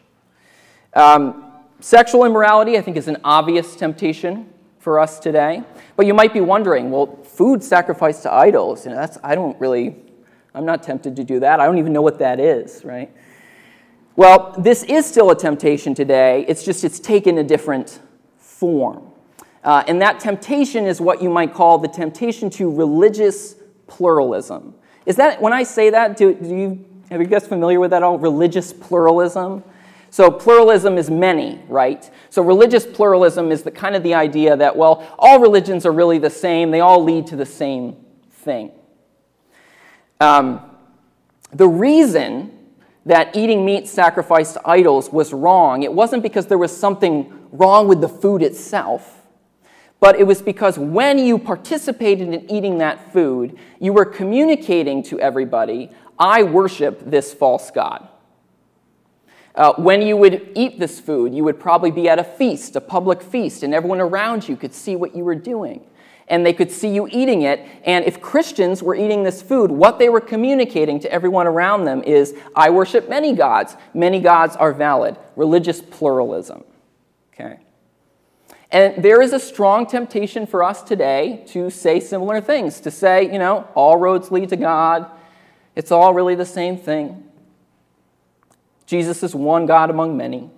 Um, 0.92 1.52
sexual 1.80 2.24
immorality, 2.24 2.76
I 2.76 2.82
think, 2.82 2.98
is 2.98 3.08
an 3.08 3.16
obvious 3.24 3.76
temptation 3.76 4.50
for 4.84 5.00
us 5.00 5.18
today. 5.18 5.62
But 5.96 6.04
you 6.04 6.12
might 6.12 6.34
be 6.34 6.42
wondering, 6.42 6.90
well, 6.90 7.16
food 7.24 7.64
sacrificed 7.64 8.22
to 8.24 8.32
idols, 8.32 8.84
you 8.84 8.90
know, 8.90 8.98
that's, 8.98 9.16
I 9.24 9.34
don't 9.34 9.58
really, 9.58 9.96
I'm 10.54 10.66
not 10.66 10.82
tempted 10.82 11.16
to 11.16 11.24
do 11.24 11.40
that. 11.40 11.58
I 11.58 11.64
don't 11.64 11.78
even 11.78 11.94
know 11.94 12.02
what 12.02 12.18
that 12.18 12.38
is, 12.38 12.84
right? 12.84 13.10
Well, 14.14 14.54
this 14.58 14.82
is 14.82 15.06
still 15.06 15.30
a 15.30 15.36
temptation 15.36 15.94
today. 15.94 16.44
It's 16.46 16.62
just 16.62 16.84
it's 16.84 17.00
taken 17.00 17.38
a 17.38 17.42
different 17.42 17.98
form. 18.36 19.10
Uh, 19.64 19.82
and 19.88 20.02
that 20.02 20.20
temptation 20.20 20.84
is 20.84 21.00
what 21.00 21.22
you 21.22 21.30
might 21.30 21.54
call 21.54 21.78
the 21.78 21.88
temptation 21.88 22.50
to 22.50 22.70
religious 22.70 23.54
pluralism. 23.86 24.74
Is 25.06 25.16
that, 25.16 25.40
when 25.40 25.54
I 25.54 25.62
say 25.62 25.88
that, 25.90 26.18
do, 26.18 26.34
do 26.34 26.54
you, 26.54 26.84
have 27.10 27.22
you 27.22 27.26
guys 27.26 27.46
familiar 27.46 27.80
with 27.80 27.90
that 27.92 28.02
all? 28.02 28.18
Religious 28.18 28.70
pluralism? 28.70 29.64
So 30.14 30.30
pluralism 30.30 30.96
is 30.96 31.10
many, 31.10 31.60
right? 31.66 32.08
So 32.30 32.40
religious 32.40 32.86
pluralism 32.86 33.50
is 33.50 33.64
the 33.64 33.72
kind 33.72 33.96
of 33.96 34.04
the 34.04 34.14
idea 34.14 34.56
that, 34.56 34.76
well, 34.76 35.12
all 35.18 35.40
religions 35.40 35.84
are 35.84 35.90
really 35.90 36.18
the 36.18 36.30
same, 36.30 36.70
they 36.70 36.78
all 36.78 37.02
lead 37.02 37.26
to 37.26 37.36
the 37.36 37.44
same 37.44 37.96
thing. 38.30 38.70
Um, 40.20 40.60
the 41.52 41.66
reason 41.66 42.56
that 43.04 43.34
eating 43.34 43.64
meat 43.64 43.88
sacrificed 43.88 44.54
to 44.54 44.60
idols 44.64 45.10
was 45.10 45.32
wrong, 45.32 45.82
it 45.82 45.92
wasn't 45.92 46.22
because 46.22 46.46
there 46.46 46.58
was 46.58 46.76
something 46.76 47.48
wrong 47.50 47.88
with 47.88 48.00
the 48.00 48.08
food 48.08 48.40
itself, 48.40 49.20
but 49.98 50.14
it 50.14 50.28
was 50.28 50.40
because 50.40 50.78
when 50.78 51.18
you 51.18 51.40
participated 51.40 52.28
in 52.28 52.48
eating 52.48 52.78
that 52.78 53.12
food, 53.12 53.58
you 53.80 53.92
were 53.92 54.04
communicating 54.04 55.02
to 55.02 55.18
everybody, 55.18 55.90
I 56.20 56.44
worship 56.44 57.00
this 57.04 57.34
false 57.34 57.72
God. 57.72 58.10
Uh, 59.54 59.72
when 59.74 60.02
you 60.02 60.16
would 60.16 60.50
eat 60.56 60.80
this 60.80 60.98
food, 60.98 61.32
you 61.32 61.44
would 61.44 61.60
probably 61.60 61.90
be 61.90 62.08
at 62.08 62.18
a 62.18 62.24
feast, 62.24 62.74
a 62.74 62.80
public 62.80 63.22
feast, 63.22 63.62
and 63.62 63.72
everyone 63.72 64.00
around 64.00 64.48
you 64.48 64.56
could 64.56 64.74
see 64.74 64.96
what 64.96 65.14
you 65.14 65.22
were 65.22 65.34
doing. 65.34 65.84
And 66.26 66.44
they 66.44 66.54
could 66.54 66.72
see 66.72 66.88
you 66.88 67.06
eating 67.12 67.42
it. 67.42 67.60
And 67.84 68.04
if 68.04 68.20
Christians 68.20 68.82
were 68.82 68.94
eating 68.94 69.22
this 69.22 69.42
food, 69.42 69.70
what 69.70 69.98
they 69.98 70.08
were 70.08 70.22
communicating 70.22 70.98
to 71.00 71.12
everyone 71.12 71.46
around 71.46 71.84
them 71.84 72.02
is 72.02 72.34
I 72.56 72.70
worship 72.70 73.08
many 73.08 73.34
gods. 73.34 73.76
Many 73.92 74.20
gods 74.20 74.56
are 74.56 74.72
valid. 74.72 75.18
Religious 75.36 75.82
pluralism. 75.82 76.64
Okay? 77.32 77.58
And 78.70 79.04
there 79.04 79.20
is 79.20 79.32
a 79.32 79.38
strong 79.38 79.86
temptation 79.86 80.46
for 80.46 80.64
us 80.64 80.82
today 80.82 81.44
to 81.48 81.70
say 81.70 82.00
similar 82.00 82.40
things, 82.40 82.80
to 82.80 82.90
say, 82.90 83.30
you 83.30 83.38
know, 83.38 83.68
all 83.74 83.98
roads 83.98 84.32
lead 84.32 84.48
to 84.48 84.56
God. 84.56 85.06
It's 85.76 85.92
all 85.92 86.14
really 86.14 86.34
the 86.34 86.46
same 86.46 86.78
thing. 86.78 87.23
Jesus 88.86 89.22
is 89.22 89.34
one 89.34 89.66
God 89.66 89.90
among 89.90 90.16
many. 90.16 90.50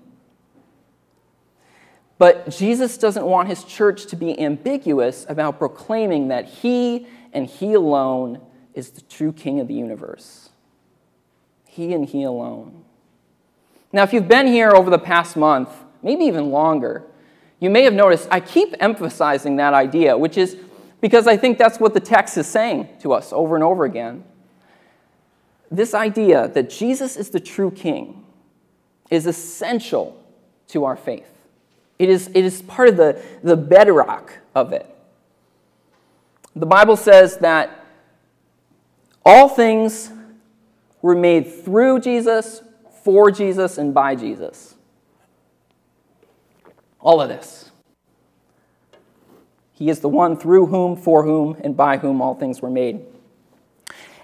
But 2.18 2.50
Jesus 2.50 2.97
doesn't 2.97 3.25
want 3.25 3.49
his 3.49 3.62
church 3.62 4.06
to 4.06 4.16
be 4.16 4.38
ambiguous 4.40 5.26
about 5.28 5.59
proclaiming 5.59 6.28
that 6.28 6.47
he 6.47 7.06
and 7.33 7.47
he 7.47 7.75
alone 7.75 8.40
is 8.75 8.90
the 8.90 9.02
true 9.02 9.33
king 9.33 9.61
of 9.61 9.68
the 9.68 9.75
universe. 9.75 10.49
He 11.66 11.92
and 11.92 12.06
he 12.06 12.23
alone. 12.23 12.85
Now, 13.92 14.02
if 14.02 14.12
you've 14.12 14.28
been 14.28 14.47
here 14.47 14.71
over 14.71 14.90
the 14.90 14.99
past 14.99 15.37
month, 15.37 15.68
maybe 16.02 16.25
even 16.25 16.50
longer, 16.50 17.04
you 17.61 17.71
may 17.71 17.83
have 17.83 17.95
noticed 17.95 18.28
I 18.30 18.40
keep 18.40 18.75
emphasizing 18.80 19.56
that 19.56 19.75
idea, 19.75 20.16
which 20.16 20.37
is 20.37 20.56
because 21.00 21.26
I 21.26 21.37
think 21.37 21.59
that's 21.59 21.78
what 21.78 21.95
the 21.95 22.00
text 22.00 22.37
is 22.38 22.47
saying 22.47 22.88
to 23.02 23.12
us 23.12 23.33
over 23.33 23.54
and 23.54 23.64
over 23.64 23.85
again. 23.85 24.25
This 25.70 25.94
idea 25.94 26.49
that 26.49 26.70
Jesus 26.70 27.16
is 27.16 27.30
the 27.30 27.40
true 27.40 27.70
king 27.70 28.25
is 29.11 29.26
essential 29.26 30.23
to 30.68 30.85
our 30.85 30.96
faith. 30.96 31.30
It 31.99 32.08
is, 32.08 32.28
it 32.28 32.44
is 32.44 32.62
part 32.62 32.88
of 32.88 32.96
the, 32.96 33.20
the 33.42 33.56
bedrock 33.56 34.38
of 34.54 34.73
it. 34.73 34.92
The 36.54 36.66
Bible 36.66 36.96
says 36.96 37.38
that 37.38 37.85
all 39.25 39.49
things 39.49 40.11
were 41.02 41.14
made 41.14 41.52
through 41.64 42.00
Jesus, 42.00 42.62
for 43.02 43.30
Jesus, 43.30 43.78
and 43.78 43.92
by 43.92 44.14
Jesus. 44.14 44.75
All 47.00 47.20
of 47.20 47.28
this. 47.28 47.70
He 49.73 49.90
is 49.90 50.00
the 50.00 50.08
one 50.08 50.37
through 50.37 50.66
whom, 50.66 50.96
for 50.96 51.25
whom, 51.25 51.56
and 51.62 51.76
by 51.76 51.99
whom 51.99 52.23
all 52.23 52.35
things 52.35 52.62
were 52.62 52.70
made. 52.70 53.04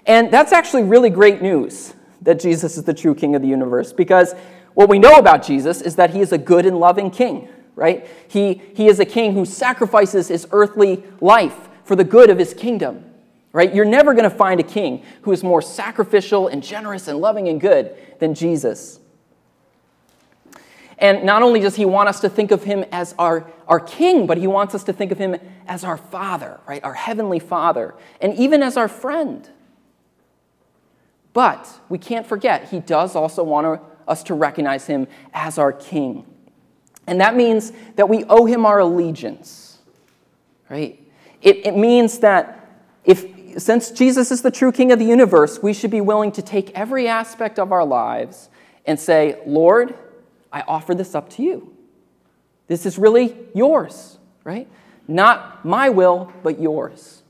And 0.05 0.31
that's 0.31 0.51
actually 0.51 0.83
really 0.83 1.09
great 1.09 1.41
news 1.41 1.93
that 2.21 2.39
Jesus 2.39 2.77
is 2.77 2.83
the 2.83 2.93
true 2.93 3.15
king 3.15 3.35
of 3.35 3.41
the 3.41 3.47
universe 3.47 3.93
because 3.93 4.33
what 4.73 4.89
we 4.89 4.99
know 4.99 5.17
about 5.17 5.43
Jesus 5.43 5.81
is 5.81 5.95
that 5.97 6.11
he 6.11 6.19
is 6.19 6.31
a 6.31 6.37
good 6.37 6.65
and 6.65 6.79
loving 6.79 7.11
king, 7.11 7.47
right? 7.75 8.07
He, 8.27 8.61
he 8.75 8.87
is 8.87 8.99
a 8.99 9.05
king 9.05 9.33
who 9.33 9.45
sacrifices 9.45 10.29
his 10.29 10.47
earthly 10.51 11.03
life 11.21 11.69
for 11.83 11.95
the 11.95 12.03
good 12.03 12.29
of 12.29 12.39
his 12.39 12.53
kingdom, 12.53 13.05
right? 13.51 13.73
You're 13.73 13.85
never 13.85 14.13
going 14.13 14.29
to 14.29 14.35
find 14.35 14.59
a 14.59 14.63
king 14.63 15.03
who 15.21 15.31
is 15.31 15.43
more 15.43 15.61
sacrificial 15.61 16.47
and 16.47 16.63
generous 16.63 17.07
and 17.07 17.19
loving 17.19 17.47
and 17.49 17.61
good 17.61 17.95
than 18.19 18.33
Jesus. 18.33 18.99
And 20.97 21.23
not 21.23 21.41
only 21.41 21.59
does 21.59 21.75
he 21.75 21.85
want 21.85 22.09
us 22.09 22.21
to 22.21 22.29
think 22.29 22.51
of 22.51 22.63
him 22.63 22.85
as 22.91 23.13
our, 23.19 23.51
our 23.67 23.79
king, 23.79 24.25
but 24.25 24.37
he 24.37 24.47
wants 24.47 24.73
us 24.73 24.83
to 24.85 24.93
think 24.93 25.11
of 25.11 25.17
him 25.17 25.35
as 25.67 25.83
our 25.83 25.97
father, 25.97 26.59
right? 26.67 26.83
Our 26.83 26.93
heavenly 26.93 27.39
father, 27.39 27.93
and 28.21 28.33
even 28.35 28.63
as 28.63 28.77
our 28.77 28.87
friend. 28.87 29.47
But 31.33 31.69
we 31.89 31.97
can't 31.97 32.25
forget, 32.25 32.69
he 32.69 32.79
does 32.79 33.15
also 33.15 33.43
want 33.43 33.81
us 34.07 34.23
to 34.23 34.33
recognize 34.33 34.85
him 34.85 35.07
as 35.33 35.57
our 35.57 35.73
king. 35.73 36.25
And 37.07 37.19
that 37.19 37.35
means 37.35 37.73
that 37.95 38.07
we 38.07 38.23
owe 38.25 38.45
him 38.45 38.65
our 38.65 38.79
allegiance, 38.79 39.79
right? 40.69 40.99
It, 41.41 41.65
it 41.65 41.75
means 41.75 42.19
that 42.19 42.69
if, 43.03 43.61
since 43.61 43.91
Jesus 43.91 44.31
is 44.31 44.41
the 44.41 44.51
true 44.51 44.71
king 44.71 44.91
of 44.91 44.99
the 44.99 45.05
universe, 45.05 45.61
we 45.61 45.73
should 45.73 45.91
be 45.91 46.01
willing 46.01 46.31
to 46.33 46.41
take 46.41 46.71
every 46.71 47.07
aspect 47.07 47.59
of 47.59 47.71
our 47.71 47.83
lives 47.83 48.49
and 48.85 48.99
say, 48.99 49.39
Lord, 49.45 49.95
I 50.51 50.61
offer 50.61 50.95
this 50.95 51.15
up 51.15 51.29
to 51.31 51.43
you. 51.43 51.75
This 52.67 52.85
is 52.85 52.97
really 52.97 53.35
yours, 53.53 54.17
right? 54.43 54.67
Not 55.07 55.65
my 55.65 55.89
will, 55.89 56.31
but 56.43 56.61
yours. 56.61 57.23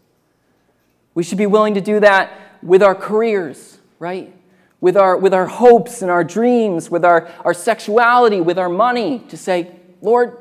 We 1.15 1.23
should 1.23 1.37
be 1.37 1.47
willing 1.47 1.73
to 1.73 1.81
do 1.81 1.99
that 1.99 2.31
with 2.61 2.83
our 2.83 2.95
careers, 2.95 3.79
right? 4.03 4.35
With 4.81 4.97
our, 4.97 5.15
with 5.15 5.33
our 5.33 5.47
hopes 5.47 6.01
and 6.01 6.11
our 6.11 6.25
dreams, 6.25 6.91
with 6.91 7.05
our, 7.05 7.31
our 7.45 7.53
sexuality, 7.53 8.41
with 8.41 8.59
our 8.59 8.67
money, 8.67 9.19
to 9.29 9.37
say, 9.37 9.71
Lord, 10.01 10.37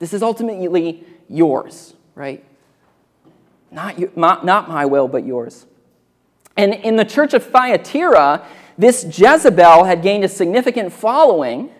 this 0.00 0.12
is 0.12 0.24
ultimately 0.24 1.04
yours, 1.28 1.94
right? 2.16 2.44
Not, 3.70 4.00
you, 4.00 4.10
not, 4.16 4.44
not 4.44 4.68
my 4.68 4.86
will, 4.86 5.06
but 5.06 5.24
yours. 5.24 5.66
And 6.56 6.74
in 6.74 6.96
the 6.96 7.04
church 7.04 7.32
of 7.32 7.46
Thyatira, 7.46 8.44
this 8.76 9.04
Jezebel 9.04 9.84
had 9.84 10.02
gained 10.02 10.24
a 10.24 10.28
significant 10.28 10.92
following 10.92 11.70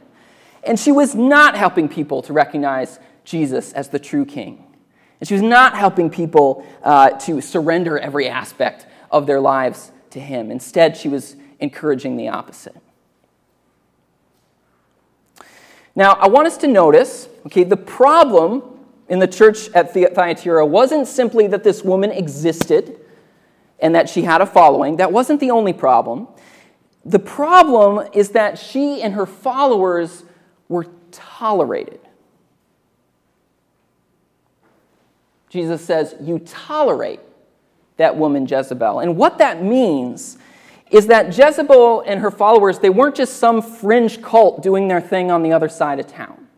and 0.62 0.79
she 0.79 0.93
was 0.93 1.17
not 1.17 1.57
helping 1.57 1.88
people 1.88 2.23
to 2.23 2.33
recognize 2.33 3.00
Jesus 3.25 3.73
as 3.73 3.88
the 3.88 3.99
true 3.99 4.25
king. 4.25 4.64
And 5.19 5.26
she 5.26 5.35
was 5.35 5.43
not 5.43 5.76
helping 5.76 6.09
people 6.09 6.64
uh, 6.85 7.11
to 7.11 7.40
surrender 7.40 7.99
every 7.99 8.29
aspect 8.29 8.87
of 9.11 9.26
their 9.26 9.40
lives 9.40 9.90
to 10.11 10.21
him. 10.21 10.50
Instead, 10.50 10.97
she 10.97 11.09
was 11.09 11.37
encouraging 11.59 12.17
the 12.17 12.29
opposite. 12.29 12.76
Now, 15.95 16.12
I 16.12 16.29
want 16.29 16.47
us 16.47 16.57
to 16.59 16.69
notice, 16.69 17.29
okay, 17.47 17.64
the 17.64 17.76
problem 17.76 18.62
in 19.09 19.19
the 19.19 19.26
church 19.26 19.69
at 19.71 19.93
Thyatira 19.93 20.64
wasn't 20.64 21.09
simply 21.09 21.47
that 21.49 21.64
this 21.64 21.83
woman 21.83 22.11
existed 22.11 22.99
and 23.81 23.95
that 23.95 24.09
she 24.09 24.23
had 24.23 24.40
a 24.40 24.47
following. 24.47 24.97
That 24.97 25.12
wasn't 25.12 25.40
the 25.40 25.50
only 25.50 25.73
problem. 25.73 26.29
The 27.05 27.19
problem 27.19 28.09
is 28.12 28.31
that 28.31 28.59
she 28.59 29.02
and 29.02 29.14
her 29.14 29.26
followers 29.26 30.23
were 30.69 30.87
tolerated. 31.11 32.00
Jesus 35.49 35.85
says, 35.85 36.14
You 36.21 36.38
tolerate 36.38 37.21
that 38.00 38.16
woman 38.16 38.47
Jezebel. 38.47 39.00
And 39.00 39.14
what 39.14 39.37
that 39.38 39.62
means 39.62 40.38
is 40.90 41.07
that 41.09 41.37
Jezebel 41.37 42.00
and 42.00 42.21
her 42.21 42.30
followers, 42.30 42.78
they 42.78 42.88
weren't 42.88 43.14
just 43.14 43.37
some 43.37 43.61
fringe 43.61 44.23
cult 44.23 44.62
doing 44.62 44.88
their 44.88 45.02
thing 45.02 45.30
on 45.30 45.42
the 45.42 45.52
other 45.52 45.69
side 45.69 46.00
of 46.00 46.07
town, 46.07 46.49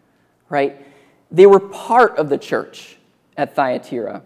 right? 0.48 0.86
They 1.32 1.46
were 1.46 1.58
part 1.58 2.16
of 2.16 2.28
the 2.28 2.38
church 2.38 2.96
at 3.36 3.56
Thyatira. 3.56 4.22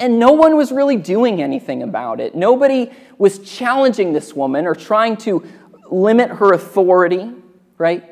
And 0.00 0.18
no 0.18 0.32
one 0.32 0.56
was 0.56 0.72
really 0.72 0.96
doing 0.96 1.40
anything 1.40 1.84
about 1.84 2.18
it. 2.18 2.34
Nobody 2.34 2.90
was 3.16 3.38
challenging 3.38 4.12
this 4.12 4.34
woman 4.34 4.66
or 4.66 4.74
trying 4.74 5.16
to 5.18 5.46
limit 5.88 6.30
her 6.30 6.52
authority, 6.52 7.30
right? 7.78 8.04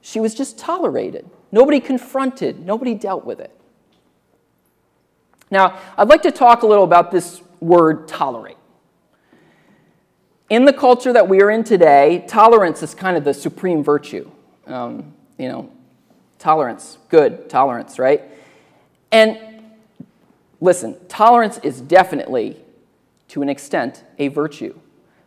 She 0.00 0.18
was 0.18 0.34
just 0.34 0.58
tolerated. 0.58 1.30
Nobody 1.52 1.78
confronted, 1.78 2.66
nobody 2.66 2.94
dealt 2.94 3.24
with 3.24 3.38
it. 3.38 3.57
Now, 5.50 5.78
I'd 5.96 6.08
like 6.08 6.22
to 6.22 6.30
talk 6.30 6.62
a 6.62 6.66
little 6.66 6.84
about 6.84 7.10
this 7.10 7.42
word 7.60 8.06
tolerate. 8.08 8.56
In 10.50 10.64
the 10.64 10.72
culture 10.72 11.12
that 11.12 11.28
we 11.28 11.42
are 11.42 11.50
in 11.50 11.64
today, 11.64 12.24
tolerance 12.26 12.82
is 12.82 12.94
kind 12.94 13.16
of 13.16 13.24
the 13.24 13.34
supreme 13.34 13.84
virtue. 13.84 14.30
Um, 14.66 15.14
you 15.38 15.48
know, 15.48 15.70
tolerance, 16.38 16.98
good, 17.08 17.48
tolerance, 17.48 17.98
right? 17.98 18.22
And 19.10 19.38
listen, 20.60 20.96
tolerance 21.08 21.58
is 21.58 21.80
definitely, 21.80 22.56
to 23.28 23.42
an 23.42 23.48
extent, 23.48 24.04
a 24.18 24.28
virtue. 24.28 24.78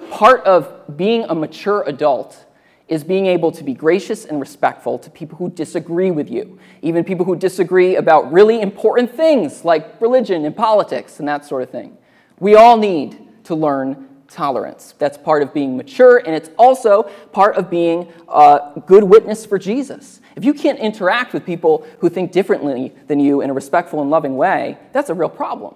Part 0.09 0.43
of 0.45 0.97
being 0.97 1.23
a 1.25 1.35
mature 1.35 1.83
adult 1.87 2.45
is 2.91 3.05
being 3.05 3.25
able 3.25 3.53
to 3.53 3.63
be 3.63 3.74
gracious 3.74 4.25
and 4.25 4.38
respectful 4.38 5.00
to 5.00 5.10
people 5.10 5.38
who 5.38 5.50
disagree 5.50 6.12
with 6.12 6.29
you, 6.29 6.60
even 6.81 7.05
people 7.05 7.25
who 7.25 7.38
disagree 7.38 7.95
about 7.95 8.29
really 8.33 8.60
important 8.60 9.10
things 9.10 9.63
like 9.63 10.00
religion 10.01 10.43
and 10.43 10.53
politics 10.53 11.17
and 11.17 11.25
that 11.25 11.45
sort 11.45 11.63
of 11.63 11.69
thing. 11.69 11.98
We 12.38 12.55
all 12.55 12.75
need 12.75 13.17
to 13.45 13.55
learn 13.55 14.10
tolerance. 14.27 14.93
That's 14.98 15.17
part 15.17 15.41
of 15.41 15.53
being 15.53 15.77
mature, 15.77 16.17
and 16.17 16.36
it's 16.36 16.50
also 16.57 17.03
part 17.31 17.55
of 17.55 17.69
being 17.69 18.12
a 18.27 18.83
good 18.86 19.05
witness 19.05 19.45
for 19.45 19.57
Jesus. 19.57 20.19
If 20.36 20.43
you 20.43 20.53
can't 20.53 20.77
interact 20.77 21.31
with 21.31 21.45
people 21.45 21.88
who 22.00 22.10
think 22.10 22.33
differently 22.33 22.93
than 23.07 23.21
you 23.21 23.39
in 23.39 23.50
a 23.50 23.53
respectful 23.53 24.01
and 24.01 24.10
loving 24.10 24.36
way, 24.36 24.77
that's 24.91 25.10
a 25.10 25.13
real 25.13 25.29
problem. 25.29 25.75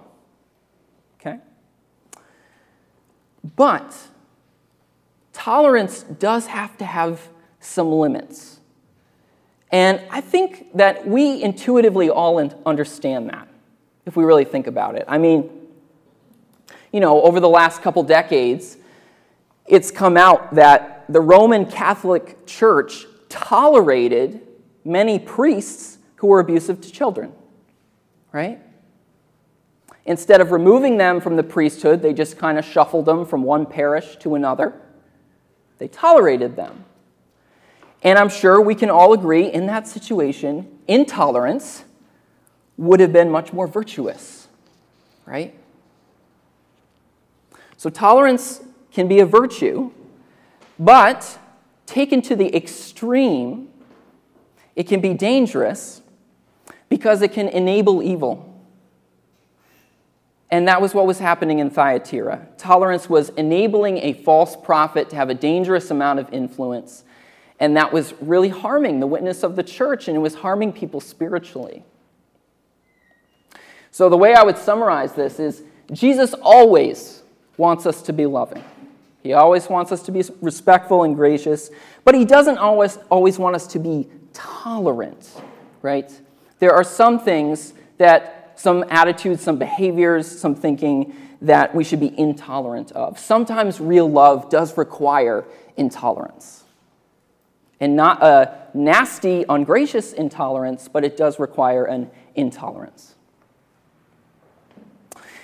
Okay? 1.18 1.38
But 3.56 3.96
tolerance 5.36 6.02
does 6.02 6.46
have 6.46 6.78
to 6.78 6.84
have 6.86 7.28
some 7.60 7.92
limits. 7.92 8.58
And 9.70 10.00
I 10.10 10.22
think 10.22 10.74
that 10.74 11.06
we 11.06 11.42
intuitively 11.42 12.08
all 12.08 12.38
understand 12.64 13.28
that, 13.28 13.46
if 14.06 14.16
we 14.16 14.24
really 14.24 14.44
think 14.44 14.66
about 14.66 14.96
it. 14.96 15.04
I 15.06 15.18
mean, 15.18 15.50
you 16.90 17.00
know, 17.00 17.20
over 17.22 17.38
the 17.38 17.48
last 17.48 17.82
couple 17.82 18.02
decades, 18.02 18.78
it's 19.66 19.90
come 19.90 20.16
out 20.16 20.54
that 20.54 21.04
the 21.10 21.20
Roman 21.20 21.66
Catholic 21.66 22.46
Church 22.46 23.04
tolerated 23.28 24.40
many 24.84 25.18
priests 25.18 25.98
who 26.16 26.28
were 26.28 26.40
abusive 26.40 26.80
to 26.80 26.90
children, 26.90 27.32
right? 28.32 28.58
Instead 30.06 30.40
of 30.40 30.50
removing 30.52 30.96
them 30.96 31.20
from 31.20 31.36
the 31.36 31.42
priesthood, 31.42 32.00
they 32.00 32.14
just 32.14 32.38
kind 32.38 32.58
of 32.58 32.64
shuffled 32.64 33.04
them 33.04 33.26
from 33.26 33.42
one 33.42 33.66
parish 33.66 34.16
to 34.16 34.36
another. 34.36 34.80
They 35.78 35.88
tolerated 35.88 36.56
them. 36.56 36.84
And 38.02 38.18
I'm 38.18 38.28
sure 38.28 38.60
we 38.60 38.74
can 38.74 38.90
all 38.90 39.12
agree 39.12 39.46
in 39.46 39.66
that 39.66 39.88
situation, 39.88 40.78
intolerance 40.86 41.84
would 42.76 43.00
have 43.00 43.12
been 43.12 43.30
much 43.30 43.52
more 43.52 43.66
virtuous, 43.66 44.48
right? 45.24 45.54
So, 47.76 47.90
tolerance 47.90 48.62
can 48.92 49.08
be 49.08 49.20
a 49.20 49.26
virtue, 49.26 49.90
but 50.78 51.38
taken 51.86 52.22
to 52.22 52.36
the 52.36 52.54
extreme, 52.54 53.68
it 54.74 54.84
can 54.84 55.00
be 55.00 55.14
dangerous 55.14 56.02
because 56.88 57.22
it 57.22 57.32
can 57.32 57.48
enable 57.48 58.02
evil. 58.02 58.55
And 60.50 60.68
that 60.68 60.80
was 60.80 60.94
what 60.94 61.06
was 61.06 61.18
happening 61.18 61.58
in 61.58 61.70
Thyatira. 61.70 62.46
Tolerance 62.56 63.10
was 63.10 63.30
enabling 63.30 63.98
a 63.98 64.12
false 64.12 64.56
prophet 64.56 65.10
to 65.10 65.16
have 65.16 65.28
a 65.28 65.34
dangerous 65.34 65.90
amount 65.90 66.20
of 66.20 66.32
influence. 66.32 67.04
And 67.58 67.76
that 67.76 67.92
was 67.92 68.14
really 68.20 68.50
harming 68.50 69.00
the 69.00 69.06
witness 69.06 69.42
of 69.42 69.56
the 69.56 69.62
church, 69.62 70.08
and 70.08 70.16
it 70.16 70.20
was 70.20 70.36
harming 70.36 70.72
people 70.72 71.00
spiritually. 71.00 71.84
So, 73.90 74.10
the 74.10 74.16
way 74.16 74.34
I 74.34 74.42
would 74.42 74.58
summarize 74.58 75.14
this 75.14 75.40
is 75.40 75.62
Jesus 75.90 76.34
always 76.34 77.22
wants 77.56 77.86
us 77.86 78.02
to 78.02 78.12
be 78.12 78.26
loving. 78.26 78.62
He 79.22 79.32
always 79.32 79.68
wants 79.68 79.90
us 79.90 80.02
to 80.02 80.12
be 80.12 80.22
respectful 80.40 81.02
and 81.02 81.16
gracious, 81.16 81.70
but 82.04 82.14
he 82.14 82.24
doesn't 82.24 82.58
always, 82.58 82.98
always 83.10 83.38
want 83.38 83.56
us 83.56 83.66
to 83.68 83.78
be 83.78 84.06
tolerant, 84.32 85.40
right? 85.82 86.12
There 86.58 86.72
are 86.72 86.84
some 86.84 87.18
things 87.18 87.72
that, 87.98 88.35
some 88.56 88.84
attitudes, 88.88 89.42
some 89.42 89.58
behaviors, 89.58 90.26
some 90.26 90.54
thinking 90.54 91.14
that 91.42 91.74
we 91.74 91.84
should 91.84 92.00
be 92.00 92.18
intolerant 92.18 92.92
of. 92.92 93.18
Sometimes 93.18 93.80
real 93.80 94.10
love 94.10 94.48
does 94.50 94.76
require 94.76 95.44
intolerance. 95.76 96.64
And 97.78 97.94
not 97.94 98.22
a 98.22 98.66
nasty, 98.72 99.44
ungracious 99.48 100.14
intolerance, 100.14 100.88
but 100.88 101.04
it 101.04 101.16
does 101.16 101.38
require 101.38 101.84
an 101.84 102.10
intolerance. 102.34 103.14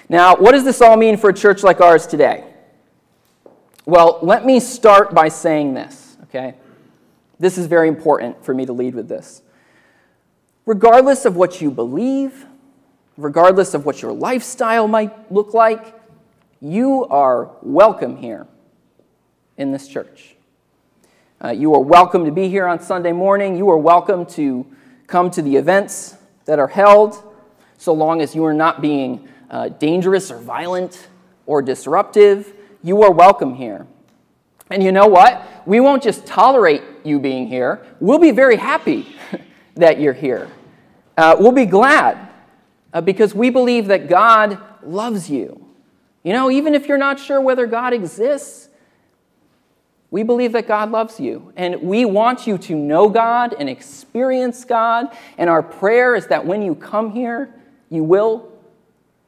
Now, 0.09 0.37
what 0.37 0.53
does 0.53 0.65
this 0.65 0.81
all 0.81 0.97
mean 0.97 1.17
for 1.17 1.31
a 1.31 1.35
church 1.35 1.63
like 1.63 1.81
ours 1.81 2.07
today? 2.07 2.45
Well, 3.85 4.19
let 4.23 4.47
me 4.47 4.61
start 4.61 5.15
by 5.15 5.29
saying 5.29 5.75
this, 5.75 6.17
okay? 6.25 6.55
This 7.39 7.59
is 7.59 7.67
very 7.67 7.89
important 7.89 8.45
for 8.45 8.55
me 8.55 8.65
to 8.67 8.73
lead 8.73 8.95
with 8.95 9.09
this. 9.09 9.43
Regardless 10.65 11.25
of 11.25 11.37
what 11.37 11.61
you 11.61 11.71
believe, 11.71 12.47
regardless 13.17 13.75
of 13.75 13.85
what 13.85 14.03
your 14.03 14.13
lifestyle 14.13 14.89
might 14.89 15.33
look 15.33 15.55
like, 15.55 15.95
you 16.61 17.05
are 17.07 17.51
welcome 17.63 18.17
here 18.17 18.47
in 19.57 19.73
this 19.73 19.89
church. 19.89 20.35
Uh, 21.45 21.51
you 21.51 21.75
are 21.75 21.81
welcome 21.81 22.25
to 22.25 22.31
be 22.31 22.49
here 22.49 22.67
on 22.67 22.81
Sunday 22.81 23.13
morning. 23.13 23.57
You 23.57 23.69
are 23.71 23.79
welcome 23.79 24.27
to 24.27 24.67
come 25.07 25.31
to 25.33 25.43
the 25.43 25.57
events 25.57 26.17
that 26.45 26.59
are 26.59 26.69
held, 26.69 27.23
so 27.79 27.93
long 27.93 28.21
as 28.21 28.35
you 28.35 28.45
are 28.45 28.55
not 28.55 28.81
being 28.81 29.29
uh, 29.51 29.69
dangerous 29.69 30.31
or 30.31 30.39
violent 30.39 31.09
or 31.47 31.63
disruptive 31.63 32.53
you 32.83 33.03
are 33.03 33.13
welcome 33.13 33.55
here. 33.55 33.87
And 34.71 34.83
you 34.83 34.91
know 34.93 35.07
what? 35.07 35.47
We 35.67 35.81
won't 35.81 36.03
just 36.03 36.27
tolerate 36.27 36.83
you 37.05 37.21
being 37.21 37.47
here, 37.47 37.85
we'll 38.01 38.19
be 38.19 38.31
very 38.31 38.57
happy 38.57 39.15
that 39.75 40.01
you're 40.01 40.13
here. 40.13 40.49
Uh, 41.17 41.37
we'll 41.39 41.53
be 41.53 41.67
glad 41.67 42.29
uh, 42.93 43.01
because 43.01 43.35
we 43.35 43.51
believe 43.51 43.87
that 43.87 44.09
God 44.09 44.59
loves 44.83 45.31
you. 45.31 45.67
You 46.23 46.33
know, 46.33 46.51
even 46.51 46.75
if 46.75 46.87
you're 46.87 46.99
not 46.99 47.19
sure 47.19 47.41
whether 47.41 47.67
God 47.67 47.93
exists, 47.93 48.69
we 50.11 50.23
believe 50.23 50.53
that 50.53 50.69
God 50.69 50.91
loves 50.91 51.19
you. 51.19 51.53
And 51.57 51.83
we 51.83 52.05
want 52.05 52.47
you 52.47 52.59
to 52.59 52.75
know 52.75 53.09
God 53.09 53.55
and 53.59 53.69
experience 53.69 54.65
God. 54.65 55.07
And 55.39 55.49
our 55.49 55.63
prayer 55.63 56.15
is 56.15 56.27
that 56.27 56.45
when 56.47 56.63
you 56.63 56.75
come 56.75 57.13
here, 57.13 57.53
you 57.89 58.05
will 58.05 58.53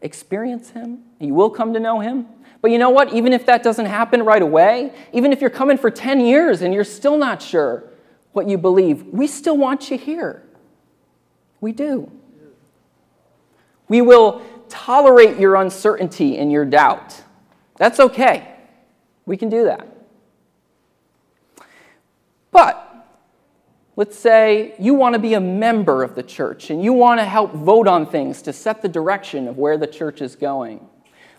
experience 0.02 0.70
Him, 0.70 1.02
you 1.18 1.32
will 1.32 1.50
come 1.50 1.72
to 1.72 1.80
know 1.80 2.00
Him. 2.00 2.26
But 2.60 2.70
you 2.70 2.78
know 2.78 2.90
what? 2.90 3.12
Even 3.12 3.32
if 3.32 3.46
that 3.46 3.62
doesn't 3.62 3.86
happen 3.86 4.22
right 4.22 4.40
away, 4.40 4.92
even 5.12 5.32
if 5.32 5.40
you're 5.40 5.50
coming 5.50 5.76
for 5.76 5.90
10 5.90 6.20
years 6.20 6.62
and 6.62 6.72
you're 6.72 6.84
still 6.84 7.18
not 7.18 7.42
sure 7.42 7.84
what 8.32 8.48
you 8.48 8.58
believe, 8.58 9.06
we 9.06 9.26
still 9.26 9.56
want 9.56 9.90
you 9.90 9.98
here. 9.98 10.42
We 11.60 11.72
do. 11.72 12.10
We 13.88 14.00
will 14.00 14.42
tolerate 14.68 15.38
your 15.38 15.56
uncertainty 15.56 16.38
and 16.38 16.50
your 16.50 16.64
doubt. 16.64 17.22
That's 17.76 18.00
okay. 18.00 18.56
We 19.26 19.36
can 19.36 19.48
do 19.48 19.64
that. 19.64 19.88
But 22.50 22.80
let's 23.96 24.18
say 24.18 24.74
you 24.78 24.94
want 24.94 25.14
to 25.14 25.18
be 25.18 25.34
a 25.34 25.40
member 25.40 26.02
of 26.02 26.14
the 26.14 26.22
church 26.22 26.70
and 26.70 26.82
you 26.82 26.92
want 26.92 27.20
to 27.20 27.24
help 27.24 27.52
vote 27.52 27.88
on 27.88 28.06
things 28.06 28.42
to 28.42 28.52
set 28.52 28.82
the 28.82 28.88
direction 28.88 29.48
of 29.48 29.58
where 29.58 29.76
the 29.76 29.86
church 29.86 30.20
is 30.22 30.36
going. 30.36 30.86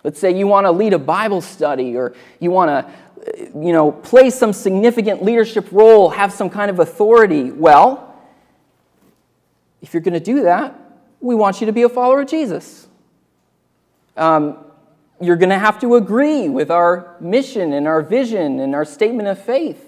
Let's 0.04 0.20
say 0.20 0.36
you 0.36 0.46
want 0.46 0.66
to 0.66 0.70
lead 0.70 0.92
a 0.92 0.98
Bible 0.98 1.40
study 1.40 1.96
or 1.96 2.14
you 2.38 2.50
want 2.50 2.68
to 2.68 2.92
uh, 3.26 3.60
you 3.60 3.72
know, 3.72 3.90
play 3.90 4.30
some 4.30 4.52
significant 4.52 5.22
leadership 5.22 5.68
role, 5.72 6.10
have 6.10 6.32
some 6.32 6.50
kind 6.50 6.70
of 6.70 6.78
authority. 6.78 7.50
Well, 7.50 8.14
if 9.80 9.94
you're 9.94 10.02
going 10.02 10.14
to 10.14 10.20
do 10.20 10.42
that, 10.42 10.78
we 11.26 11.34
want 11.34 11.60
you 11.60 11.66
to 11.66 11.72
be 11.72 11.82
a 11.82 11.88
follower 11.88 12.20
of 12.20 12.28
Jesus. 12.28 12.86
Um, 14.16 14.58
you're 15.20 15.36
going 15.36 15.50
to 15.50 15.58
have 15.58 15.80
to 15.80 15.96
agree 15.96 16.48
with 16.48 16.70
our 16.70 17.16
mission 17.20 17.72
and 17.72 17.86
our 17.88 18.02
vision 18.02 18.60
and 18.60 18.74
our 18.74 18.84
statement 18.84 19.28
of 19.28 19.42
faith. 19.42 19.82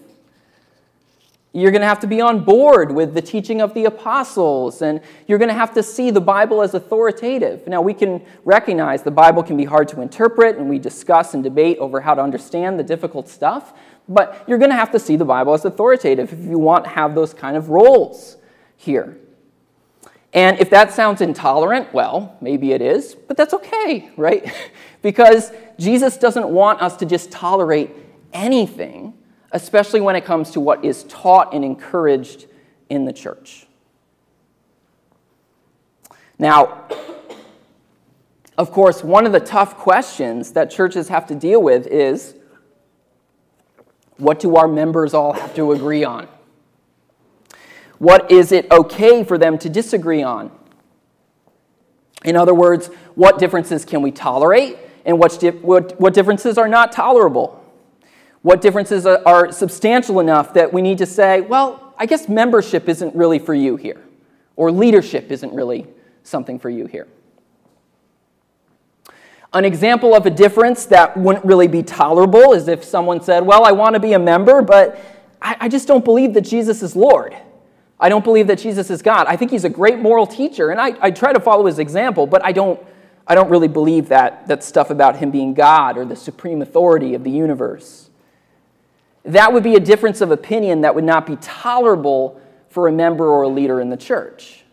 You're 1.53 1.71
going 1.71 1.81
to 1.83 1.89
have 1.89 2.01
to 2.01 2.07
be 2.07 2.21
on 2.21 2.45
board 2.45 2.93
with 2.93 3.15
the 3.15 3.23
teaching 3.23 3.61
of 3.61 3.73
the 3.73 3.87
apostles, 3.87 4.83
and 4.83 5.01
you're 5.27 5.39
going 5.39 5.49
to 5.49 5.55
have 5.55 5.73
to 5.75 5.83
see 5.83 6.11
the 6.11 6.21
Bible 6.21 6.61
as 6.61 6.75
authoritative. 6.75 7.67
Now, 7.67 7.81
we 7.81 7.95
can 7.95 8.23
recognize 8.45 9.03
the 9.03 9.11
Bible 9.11 9.43
can 9.43 9.57
be 9.57 9.65
hard 9.65 9.89
to 9.89 10.03
interpret, 10.03 10.57
and 10.57 10.69
we 10.69 10.79
discuss 10.79 11.35
and 11.35 11.43
debate 11.43 11.79
over 11.79 12.01
how 12.01 12.15
to 12.15 12.23
understand 12.23 12.79
the 12.79 12.83
difficult 12.83 13.29
stuff, 13.29 13.73
but 14.09 14.45
you're 14.47 14.59
going 14.59 14.71
to 14.71 14.77
have 14.77 14.91
to 14.93 14.99
see 14.99 15.17
the 15.17 15.25
Bible 15.25 15.55
as 15.55 15.65
authoritative 15.65 16.33
if 16.33 16.45
you 16.45 16.59
want 16.59 16.85
to 16.85 16.91
have 16.91 17.15
those 17.15 17.33
kind 17.33 17.57
of 17.57 17.71
roles 17.71 18.37
here. 18.77 19.19
And 20.33 20.61
if 20.61 20.71
that 20.71 20.93
sounds 20.93 21.21
intolerant, 21.21 21.93
well, 21.95 22.37
maybe 22.41 22.73
it 22.73 22.83
is, 22.83 23.15
but 23.15 23.37
that's 23.37 23.55
okay, 23.55 24.11
right? 24.17 24.53
because 25.03 25.53
Jesus 25.79 26.17
doesn't 26.17 26.49
want 26.49 26.83
us 26.83 26.97
to 26.97 27.07
just 27.07 27.31
tolerate 27.31 27.91
anything 28.33 29.15
especially 29.53 30.01
when 30.01 30.17
it 30.17 30.25
comes 30.25 30.51
to 30.53 30.61
what 30.61 30.85
is 30.85 31.05
taught 31.05 31.55
and 31.55 31.65
encouraged 31.65 32.47
in 32.89 33.05
the 33.05 33.13
church. 33.13 33.67
Now, 36.39 36.87
of 38.57 38.71
course, 38.71 39.03
one 39.03 39.27
of 39.27 39.33
the 39.33 39.41
tough 39.41 39.77
questions 39.77 40.53
that 40.53 40.71
churches 40.71 41.09
have 41.09 41.27
to 41.29 41.35
deal 41.35 41.63
with 41.63 41.87
is 41.87 42.35
what 44.17 44.41
do 44.41 44.57
our 44.57 44.69
members 44.69 45.15
all 45.15 45.33
have 45.33 45.55
to 45.55 45.73
agree 45.73 46.05
on? 46.05 46.29
What 47.99 48.31
is 48.31 48.53
it 48.53 48.71
okay 48.71 49.25
for 49.25 49.39
them 49.39 49.59
to 49.59 49.69
disagree 49.69 50.23
on? 50.23 50.51
In 52.25 52.37
other 52.37 52.55
words, 52.55 52.89
what 53.15 53.39
differences 53.39 53.85
can 53.85 54.03
we 54.03 54.11
tolerate 54.11 54.77
and 55.05 55.19
what, 55.19 55.43
what, 55.63 56.01
what 56.01 56.15
differences 56.15 56.59
are 56.59 56.69
not 56.69 56.93
tolerable? 56.93 57.65
What 58.43 58.61
differences 58.61 59.07
are 59.07 59.51
substantial 59.53 60.21
enough 60.21 60.55
that 60.55 60.73
we 60.73 60.83
need 60.83 60.99
to 60.99 61.07
say, 61.07 61.41
well, 61.41 61.95
I 61.99 62.07
guess 62.07 62.29
membership 62.29 62.89
isn't 62.89 63.15
really 63.15 63.39
for 63.39 63.55
you 63.55 63.77
here, 63.77 64.01
or 64.55 64.71
leadership 64.71 65.31
isn't 65.31 65.53
really 65.53 65.87
something 66.23 66.59
for 66.59 66.71
you 66.71 66.87
here? 66.87 67.09
An 69.53 69.65
example 69.65 70.15
of 70.15 70.27
a 70.27 70.31
difference 70.31 70.85
that 70.87 71.17
wouldn't 71.17 71.45
really 71.45 71.69
be 71.69 71.83
tolerable 71.83 72.53
is 72.53 72.69
if 72.69 72.85
someone 72.85 73.23
said, 73.23 73.47
Well, 73.47 73.65
I 73.65 73.73
want 73.73 73.95
to 73.95 74.01
be 74.01 74.13
a 74.13 74.19
member, 74.19 74.61
but 74.61 75.01
I, 75.41 75.57
I 75.61 75.69
just 75.69 75.89
don't 75.89 76.05
believe 76.05 76.35
that 76.35 76.43
Jesus 76.43 76.83
is 76.83 76.95
Lord. 76.95 77.35
I 78.01 78.09
don't 78.09 78.25
believe 78.25 78.47
that 78.47 78.59
Jesus 78.59 78.91
is 78.91 79.03
God. 79.03 79.27
I 79.27 79.37
think 79.37 79.51
he's 79.51 79.65
a 79.65 79.71
great 79.71 79.99
moral 79.99 80.27
teacher, 80.27 80.71
and 80.71 80.81
I, 80.81 80.95
I 81.01 81.11
try 81.11 81.33
to 81.33 81.41
follow 81.41 81.67
his 81.67 81.79
example, 81.79 82.27
but 82.27 82.45
I 82.45 82.53
don't, 82.53 82.81
I 83.27 83.35
don't 83.35 83.51
really 83.51 83.69
believe 83.69 84.09
that, 84.09 84.47
that 84.49 84.63
stuff 84.63 84.91
about 84.91 85.17
him 85.17 85.31
being 85.31 85.55
God 85.55 85.99
or 85.99 86.05
the 86.05 86.17
supreme 86.17 86.63
authority 86.63 87.15
of 87.15 87.25
the 87.25 87.31
universe 87.31 88.09
that 89.29 89.53
would 89.53 89.63
be 89.63 89.75
a 89.75 89.81
difference 89.81 90.23
of 90.23 90.31
opinion 90.31 90.81
that 90.81 90.95
would 90.95 91.05
not 91.05 91.27
be 91.27 91.37
tolerable 91.37 92.41
for 92.71 92.89
a 92.89 92.93
member 92.93 93.27
or 93.27 93.43
a 93.43 93.49
leader 93.49 93.81
in 93.81 93.91
the 93.91 93.97
church. 93.97 94.65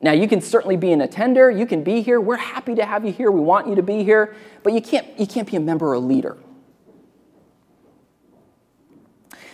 Now, 0.00 0.12
you 0.12 0.28
can 0.28 0.40
certainly 0.40 0.76
be 0.76 0.92
an 0.92 1.00
attender, 1.00 1.50
you 1.50 1.66
can 1.66 1.82
be 1.82 2.02
here. 2.02 2.20
We're 2.20 2.36
happy 2.36 2.74
to 2.76 2.84
have 2.84 3.04
you 3.04 3.12
here. 3.12 3.30
We 3.30 3.40
want 3.40 3.66
you 3.66 3.74
to 3.74 3.82
be 3.82 4.04
here, 4.04 4.36
but 4.62 4.72
you 4.72 4.80
can't, 4.80 5.06
you 5.18 5.26
can't 5.26 5.50
be 5.50 5.56
a 5.56 5.60
member 5.60 5.88
or 5.88 5.94
a 5.94 5.98
leader. 5.98 6.36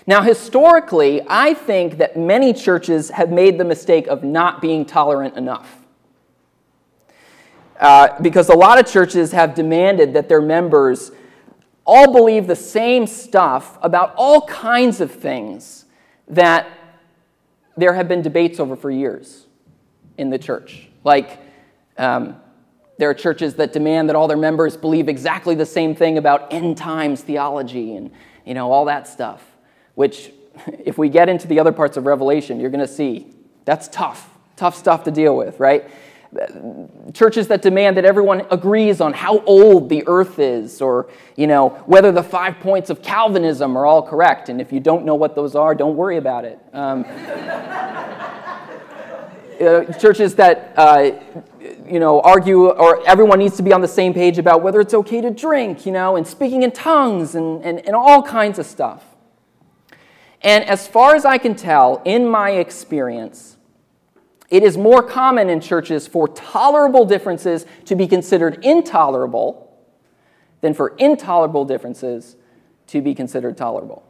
Now, 0.07 0.23
historically, 0.23 1.23
I 1.27 1.55
think 1.55 1.97
that 1.99 2.17
many 2.17 2.53
churches 2.53 3.11
have 3.11 3.31
made 3.31 3.59
the 3.59 3.65
mistake 3.65 4.07
of 4.07 4.23
not 4.23 4.61
being 4.61 4.85
tolerant 4.85 5.37
enough. 5.37 5.79
Uh, 7.81 8.21
because 8.21 8.49
a 8.49 8.55
lot 8.55 8.79
of 8.79 8.87
churches 8.87 9.33
have 9.33 9.55
demanded 9.55 10.13
that 10.13 10.29
their 10.29 10.43
members 10.43 11.11
all 11.87 12.13
believe 12.13 12.47
the 12.47 12.57
same 12.57 13.07
stuff 13.07 13.79
about 13.83 14.15
all 14.17 14.47
kinds 14.47 15.01
of 15.01 15.11
things 15.11 15.87
that 16.29 16.69
there 17.77 17.95
have 17.95 18.07
been 18.07 18.23
debates 18.23 18.61
over 18.61 18.77
for 18.77 18.91
years 18.91 19.47
in 20.17 20.31
the 20.31 20.39
church. 20.39 20.89
Like, 21.03 21.41
um, 21.99 22.37
there 22.99 23.11
are 23.11 23.15
churches 23.15 23.55
that 23.55 23.73
demand 23.73 24.09
that 24.09 24.17
all 24.17 24.29
their 24.29 24.37
members 24.37 24.77
believe 24.77 25.09
exactly 25.09 25.55
the 25.55 25.67
same 25.67 25.95
thing 25.95 26.17
about 26.19 26.53
end 26.53 26.77
times 26.77 27.23
theology 27.23 27.97
and 27.97 28.11
you 28.45 28.55
know 28.55 28.71
all 28.71 28.85
that 28.85 29.09
stuff 29.09 29.54
which, 29.95 30.31
if 30.85 30.99
we 30.99 31.09
get 31.09 31.29
into 31.29 31.47
the 31.47 31.61
other 31.61 31.73
parts 31.73 31.97
of 31.97 32.07
Revelation, 32.07 32.61
you're 32.61 32.71
going 32.71 32.87
to 32.87 32.93
see 32.93 33.35
that's 33.65 33.89
tough, 33.89 34.29
tough 34.57 34.77
stuff 34.77 35.05
to 35.05 35.11
deal 35.11 35.37
with, 35.37 35.59
right? 35.59 35.85
Churches 37.13 37.49
that 37.49 37.63
demand 37.63 37.97
that 37.97 38.05
everyone 38.05 38.45
agrees 38.51 39.01
on 39.01 39.13
how 39.13 39.39
old 39.45 39.89
the 39.89 40.03
earth 40.09 40.41
is, 40.41 40.83
or 40.83 41.09
you 41.37 41.47
know 41.47 41.69
whether 41.87 42.11
the 42.11 42.25
five 42.25 42.59
points 42.59 42.91
of 42.91 43.03
Calvinism 43.03 43.77
are 43.77 43.87
all 43.87 44.03
correct. 44.03 44.49
And 44.49 44.61
if 44.61 44.73
you 44.73 44.81
don't 44.81 45.05
know 45.05 45.15
what 45.15 45.37
those 45.37 45.55
are, 45.55 45.77
don't 45.77 45.95
worry 45.95 46.17
about 46.17 46.45
it. 46.45 46.59
Um, 46.73 47.05
uh, 49.61 49.85
churches 49.93 50.35
that 50.35 50.73
uh, 50.77 51.13
you 51.87 52.01
know 52.01 52.21
argue, 52.21 52.67
or 52.67 53.07
everyone 53.07 53.39
needs 53.39 53.57
to 53.59 53.63
be 53.63 53.73
on 53.73 53.81
the 53.81 53.87
same 53.87 54.13
page 54.13 54.39
about 54.39 54.61
whether 54.61 54.81
it's 54.81 54.95
okay 54.95 55.21
to 55.21 55.31
drink, 55.31 55.87
you 55.87 55.93
know, 55.93 56.17
and 56.17 56.27
speaking 56.27 56.65
in 56.65 56.73
tongues, 56.73 57.37
and, 57.37 57.65
and, 57.65 57.79
and 57.87 57.95
all 57.95 58.23
kinds 58.23 58.59
of 58.59 58.67
stuff. 58.67 59.05
And 60.45 60.63
as 60.65 60.87
far 60.87 61.17
as 61.17 61.25
I 61.25 61.39
can 61.39 61.55
tell, 61.55 62.03
in 62.05 62.29
my 62.29 62.51
experience, 62.51 63.57
it 64.51 64.63
is 64.63 64.77
more 64.77 65.03
common 65.03 65.49
in 65.49 65.61
churches 65.61 66.07
for 66.07 66.29
tolerable 66.29 67.07
differences 67.07 67.65
to 67.87 67.97
be 67.97 68.07
considered 68.07 68.63
intolerable 68.63 69.75
than 70.61 70.75
for 70.75 70.95
intolerable 70.99 71.65
differences 71.65 72.37
to 72.89 73.01
be 73.01 73.15
considered 73.15 73.57
tolerable. 73.57 74.07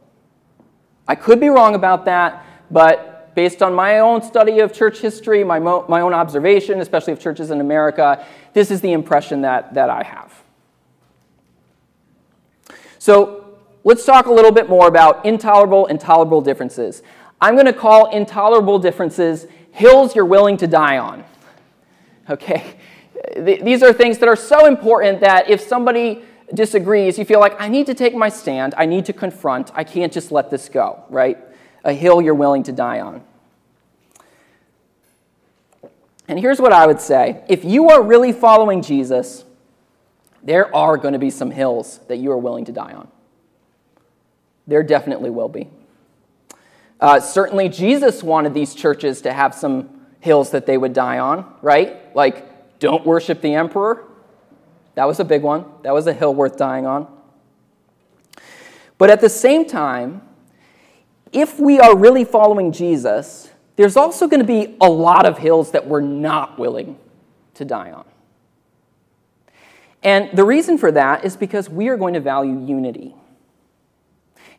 I 1.07 1.15
could 1.15 1.39
be 1.39 1.47
wrong 1.47 1.73
about 1.73 2.03
that, 2.05 2.45
but 2.69 3.33
based 3.33 3.61
on 3.61 3.73
my 3.73 3.99
own 3.99 4.21
study 4.21 4.59
of 4.59 4.73
church 4.73 4.99
history, 4.99 5.43
my, 5.43 5.59
mo- 5.59 5.85
my 5.87 6.01
own 6.01 6.13
observation, 6.13 6.81
especially 6.81 7.13
of 7.13 7.19
churches 7.19 7.49
in 7.49 7.61
America, 7.61 8.25
this 8.53 8.71
is 8.71 8.81
the 8.81 8.91
impression 8.91 9.41
that, 9.41 9.73
that 9.73 9.89
I 9.89 10.03
have. 10.03 10.33
So, 12.99 13.44
let's 13.85 14.03
talk 14.03 14.25
a 14.25 14.33
little 14.33 14.51
bit 14.51 14.67
more 14.67 14.89
about 14.89 15.25
intolerable 15.25 15.85
and 15.87 16.01
tolerable 16.01 16.41
differences. 16.41 17.01
I'm 17.39 17.53
going 17.53 17.67
to 17.67 17.73
call 17.73 18.09
intolerable 18.11 18.79
differences 18.79 19.47
hills 19.71 20.15
you're 20.15 20.25
willing 20.25 20.57
to 20.57 20.67
die 20.67 20.97
on. 20.97 21.23
Okay? 22.29 22.75
These 23.37 23.83
are 23.83 23.93
things 23.93 24.17
that 24.17 24.27
are 24.27 24.35
so 24.35 24.65
important 24.65 25.21
that 25.21 25.49
if 25.49 25.61
somebody 25.61 26.23
disagrees, 26.53 27.17
you 27.17 27.25
feel 27.25 27.39
like, 27.39 27.59
I 27.59 27.67
need 27.67 27.85
to 27.87 27.93
take 27.93 28.13
my 28.15 28.29
stand, 28.29 28.73
I 28.77 28.85
need 28.85 29.05
to 29.05 29.13
confront, 29.13 29.71
I 29.73 29.83
can't 29.83 30.11
just 30.11 30.31
let 30.31 30.49
this 30.49 30.69
go, 30.69 31.03
right? 31.09 31.37
A 31.83 31.93
hill 31.93 32.21
you're 32.21 32.35
willing 32.35 32.63
to 32.63 32.71
die 32.71 32.99
on. 32.99 33.23
And 36.27 36.39
here's 36.39 36.59
what 36.59 36.73
I 36.73 36.87
would 36.87 37.01
say 37.01 37.43
if 37.47 37.63
you 37.63 37.89
are 37.89 38.01
really 38.01 38.31
following 38.31 38.81
Jesus, 38.81 39.43
there 40.43 40.73
are 40.75 40.97
going 40.97 41.13
to 41.13 41.19
be 41.19 41.29
some 41.29 41.51
hills 41.51 41.99
that 42.07 42.17
you 42.17 42.31
are 42.31 42.37
willing 42.37 42.65
to 42.65 42.71
die 42.71 42.93
on. 42.93 43.07
There 44.67 44.83
definitely 44.83 45.29
will 45.29 45.49
be. 45.49 45.69
Uh, 46.99 47.19
certainly, 47.19 47.69
Jesus 47.69 48.23
wanted 48.23 48.53
these 48.53 48.73
churches 48.73 49.21
to 49.21 49.33
have 49.33 49.53
some 49.53 50.05
hills 50.21 50.51
that 50.51 50.65
they 50.65 50.77
would 50.77 50.93
die 50.93 51.19
on, 51.19 51.53
right? 51.61 52.15
Like, 52.15 52.79
don't 52.79 53.05
worship 53.05 53.41
the 53.41 53.53
emperor. 53.53 54.05
That 54.95 55.05
was 55.05 55.19
a 55.19 55.25
big 55.25 55.43
one. 55.43 55.65
That 55.83 55.93
was 55.93 56.07
a 56.07 56.13
hill 56.13 56.33
worth 56.33 56.57
dying 56.57 56.85
on. 56.85 57.07
But 58.97 59.09
at 59.09 59.21
the 59.21 59.29
same 59.29 59.65
time, 59.65 60.21
if 61.33 61.59
we 61.59 61.79
are 61.79 61.95
really 61.95 62.23
following 62.23 62.71
Jesus, 62.71 63.49
there's 63.75 63.97
also 63.97 64.27
going 64.27 64.39
to 64.39 64.47
be 64.47 64.77
a 64.79 64.89
lot 64.89 65.25
of 65.25 65.37
hills 65.37 65.71
that 65.71 65.85
we're 65.85 66.01
not 66.01 66.57
willing 66.57 66.97
to 67.55 67.65
die 67.65 67.91
on. 67.91 68.05
And 70.01 70.29
the 70.35 70.45
reason 70.45 70.77
for 70.77 70.91
that 70.91 71.25
is 71.25 71.35
because 71.35 71.69
we 71.69 71.89
are 71.89 71.97
going 71.97 72.13
to 72.13 72.19
value 72.19 72.65
unity. 72.65 73.15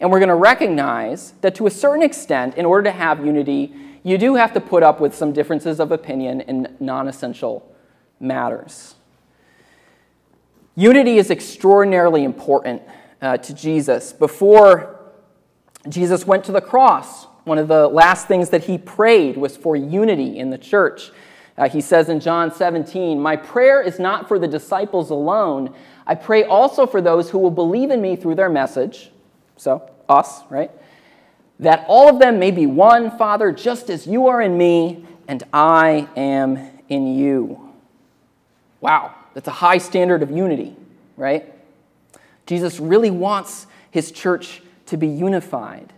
And 0.00 0.10
we're 0.10 0.18
going 0.18 0.28
to 0.28 0.34
recognize 0.34 1.32
that 1.40 1.54
to 1.56 1.66
a 1.66 1.70
certain 1.70 2.02
extent, 2.02 2.56
in 2.56 2.66
order 2.66 2.84
to 2.84 2.90
have 2.90 3.24
unity, 3.24 3.74
you 4.02 4.18
do 4.18 4.34
have 4.34 4.52
to 4.52 4.60
put 4.60 4.82
up 4.82 5.00
with 5.00 5.14
some 5.14 5.32
differences 5.32 5.80
of 5.80 5.90
opinion 5.90 6.42
in 6.42 6.76
non 6.80 7.08
essential 7.08 7.74
matters. 8.20 8.94
Unity 10.74 11.16
is 11.16 11.30
extraordinarily 11.30 12.24
important 12.24 12.82
uh, 13.22 13.38
to 13.38 13.54
Jesus. 13.54 14.12
Before 14.12 15.00
Jesus 15.88 16.26
went 16.26 16.44
to 16.44 16.52
the 16.52 16.60
cross, 16.60 17.24
one 17.44 17.58
of 17.58 17.68
the 17.68 17.88
last 17.88 18.28
things 18.28 18.50
that 18.50 18.64
he 18.64 18.76
prayed 18.76 19.38
was 19.38 19.56
for 19.56 19.76
unity 19.76 20.38
in 20.38 20.50
the 20.50 20.58
church. 20.58 21.10
Uh, 21.56 21.68
he 21.68 21.80
says 21.80 22.10
in 22.10 22.20
John 22.20 22.52
17, 22.52 23.18
My 23.18 23.36
prayer 23.36 23.80
is 23.80 23.98
not 23.98 24.28
for 24.28 24.38
the 24.38 24.48
disciples 24.48 25.10
alone. 25.10 25.74
I 26.06 26.14
pray 26.14 26.44
also 26.44 26.86
for 26.86 27.00
those 27.00 27.30
who 27.30 27.38
will 27.38 27.50
believe 27.50 27.90
in 27.90 28.02
me 28.02 28.14
through 28.14 28.34
their 28.34 28.50
message 28.50 29.10
so 29.56 29.90
us, 30.08 30.42
right? 30.50 30.70
That 31.58 31.84
all 31.88 32.08
of 32.08 32.18
them 32.18 32.38
may 32.38 32.50
be 32.50 32.66
one, 32.66 33.16
Father, 33.16 33.50
just 33.52 33.90
as 33.90 34.06
you 34.06 34.28
are 34.28 34.40
in 34.40 34.56
me 34.56 35.04
and 35.26 35.42
I 35.52 36.08
am 36.16 36.58
in 36.88 37.16
you. 37.16 37.72
Wow, 38.80 39.14
that's 39.34 39.48
a 39.48 39.52
high 39.52 39.78
standard 39.78 40.22
of 40.22 40.30
unity, 40.30 40.76
right? 41.16 41.52
Jesus 42.46 42.78
really 42.78 43.10
wants 43.10 43.66
his 43.90 44.12
church 44.12 44.62
to 44.86 44.96
be 44.96 45.08
unified. 45.08 45.92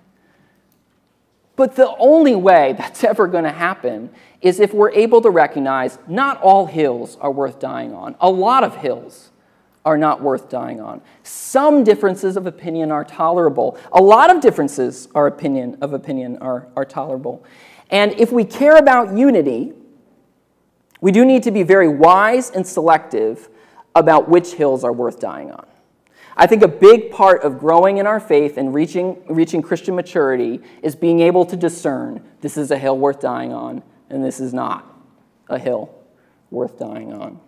But 1.57 1.75
the 1.75 1.93
only 1.99 2.37
way 2.37 2.75
that's 2.79 3.03
ever 3.03 3.27
going 3.27 3.45
to 3.45 3.51
happen 3.51 4.11
is 4.41 4.61
if 4.61 4.73
we're 4.73 4.93
able 4.93 5.21
to 5.23 5.31
recognize 5.31 5.99
not 6.07 6.41
all 6.41 6.67
hills 6.67 7.17
are 7.21 7.33
worth 7.33 7.59
dying 7.59 7.93
on. 7.93 8.15
A 8.21 8.31
lot 8.31 8.63
of 8.63 8.77
hills 8.77 9.28
are 9.89 9.97
not 9.97 10.21
worth 10.21 10.51
dying 10.51 10.83
on. 10.83 11.01
Some 11.23 11.83
differences 11.83 12.37
of 12.37 12.47
opinion 12.47 12.93
are 12.93 13.05
tolerable. 13.05 13.79
A 13.93 14.03
lot 14.03 14.29
of 14.29 14.43
differences 14.43 15.09
are 15.15 15.27
opinion 15.27 15.79
of 15.81 15.95
opinion 15.95 16.37
are, 16.43 16.69
are 16.77 16.85
tolerable. 16.85 17.43
And 17.89 18.13
if 18.21 18.31
we 18.31 18.45
care 18.45 18.77
about 18.77 19.17
unity, 19.17 19.73
we 21.01 21.11
do 21.11 21.25
need 21.25 21.43
to 21.45 21.51
be 21.51 21.63
very 21.63 21.89
wise 21.89 22.51
and 22.51 22.67
selective 22.67 23.49
about 23.95 24.29
which 24.29 24.53
hills 24.53 24.85
are 24.85 24.93
worth 24.93 25.21
dying 25.21 25.51
on. 25.53 25.67
I 26.37 26.47
think 26.47 26.63
a 26.63 26.69
big 26.69 27.11
part 27.11 27.43
of 27.43 27.59
growing 27.59 27.97
in 27.97 28.07
our 28.07 28.21
faith 28.21 28.59
and 28.59 28.75
reaching, 28.75 29.23
reaching 29.27 29.63
Christian 29.63 29.97
maturity 29.97 30.61
is 30.83 30.95
being 30.95 31.21
able 31.21 31.47
to 31.47 31.57
discern 31.57 32.23
this 32.43 32.59
is 32.59 32.71
a 32.71 32.77
hill 32.77 32.99
worth 32.99 33.21
dying 33.21 33.55
on, 33.55 33.83
and 34.11 34.23
this 34.23 34.39
is 34.39 34.53
not 34.53 34.85
a 35.49 35.59
hill 35.59 35.95
worth 36.51 36.79
dying 36.79 37.15
on. 37.15 37.41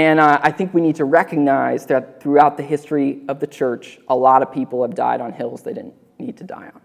And 0.00 0.18
uh, 0.18 0.40
I 0.42 0.50
think 0.50 0.72
we 0.72 0.80
need 0.80 0.96
to 0.96 1.04
recognize 1.04 1.84
that 1.86 2.22
throughout 2.22 2.56
the 2.56 2.62
history 2.62 3.20
of 3.28 3.38
the 3.38 3.46
church, 3.46 3.98
a 4.08 4.16
lot 4.16 4.40
of 4.40 4.50
people 4.50 4.80
have 4.80 4.94
died 4.94 5.20
on 5.20 5.30
hills 5.30 5.62
they 5.62 5.74
didn't 5.74 5.92
need 6.18 6.38
to 6.38 6.44
die 6.44 6.70
on. 6.74 6.80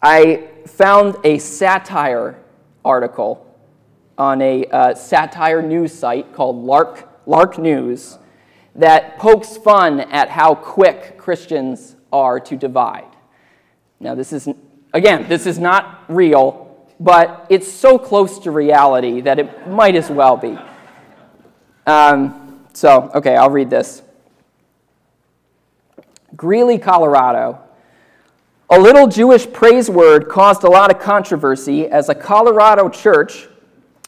I 0.00 0.48
found 0.66 1.16
a 1.24 1.36
satire 1.36 2.42
article 2.86 3.54
on 4.16 4.40
a 4.40 4.64
uh, 4.64 4.94
satire 4.94 5.60
news 5.60 5.92
site 5.92 6.32
called 6.32 6.56
Lark, 6.56 7.20
Lark 7.26 7.58
News 7.58 8.16
that 8.74 9.18
pokes 9.18 9.58
fun 9.58 10.00
at 10.00 10.30
how 10.30 10.54
quick 10.54 11.18
Christians 11.18 11.96
are 12.10 12.40
to 12.40 12.56
divide. 12.56 13.14
Now, 14.00 14.14
this 14.14 14.32
is, 14.32 14.48
again, 14.94 15.28
this 15.28 15.44
is 15.44 15.58
not 15.58 16.04
real, 16.08 16.88
but 16.98 17.46
it's 17.50 17.70
so 17.70 17.98
close 17.98 18.38
to 18.38 18.50
reality 18.50 19.20
that 19.20 19.38
it 19.38 19.68
might 19.68 19.96
as 19.96 20.08
well 20.08 20.38
be. 20.38 20.56
Um, 21.86 22.64
so, 22.72 23.10
okay, 23.14 23.36
I'll 23.36 23.50
read 23.50 23.70
this. 23.70 24.02
Greeley, 26.36 26.78
Colorado. 26.78 27.58
A 28.70 28.80
little 28.80 29.06
Jewish 29.06 29.50
praise 29.52 29.90
word 29.90 30.28
caused 30.28 30.64
a 30.64 30.70
lot 30.70 30.90
of 30.90 30.98
controversy 30.98 31.88
as 31.88 32.08
a 32.08 32.14
Colorado 32.14 32.88
church, 32.88 33.48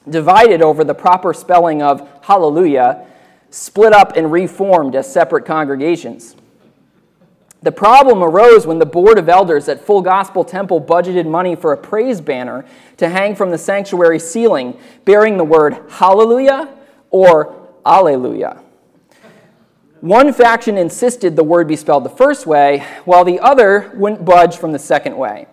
divided 0.08 0.62
over 0.62 0.84
the 0.84 0.94
proper 0.94 1.34
spelling 1.34 1.82
of 1.82 2.08
hallelujah, 2.22 3.06
split 3.50 3.92
up 3.92 4.16
and 4.16 4.32
reformed 4.32 4.94
as 4.94 5.12
separate 5.12 5.44
congregations. 5.44 6.34
The 7.62 7.72
problem 7.72 8.22
arose 8.22 8.66
when 8.66 8.78
the 8.78 8.87
board 8.87 9.18
of 9.18 9.28
elders 9.28 9.68
at 9.68 9.80
Full 9.80 10.02
Gospel 10.02 10.44
Temple 10.44 10.80
budgeted 10.80 11.26
money 11.26 11.56
for 11.56 11.72
a 11.72 11.76
praise 11.76 12.20
banner 12.20 12.64
to 12.98 13.08
hang 13.08 13.34
from 13.34 13.50
the 13.50 13.58
sanctuary 13.58 14.18
ceiling 14.18 14.78
bearing 15.04 15.37
the 15.37 15.44
word 15.44 15.78
hallelujah 15.88 16.68
or 17.10 17.63
Alleluia. 17.87 18.62
one 20.01 20.33
faction 20.33 20.79
insisted 20.79 21.37
the 21.37 21.44
word 21.44 21.68
be 21.68 21.77
spelled 21.77 22.05
the 22.05 22.11
first 22.11 22.47
way, 22.47 22.85
while 23.05 23.25
the 23.25 23.40
other 23.40 23.92
wouldn't 23.94 24.25
budge 24.25 24.57
from 24.57 24.73
the 24.73 24.79
second 24.79 25.16
way. 25.16 25.47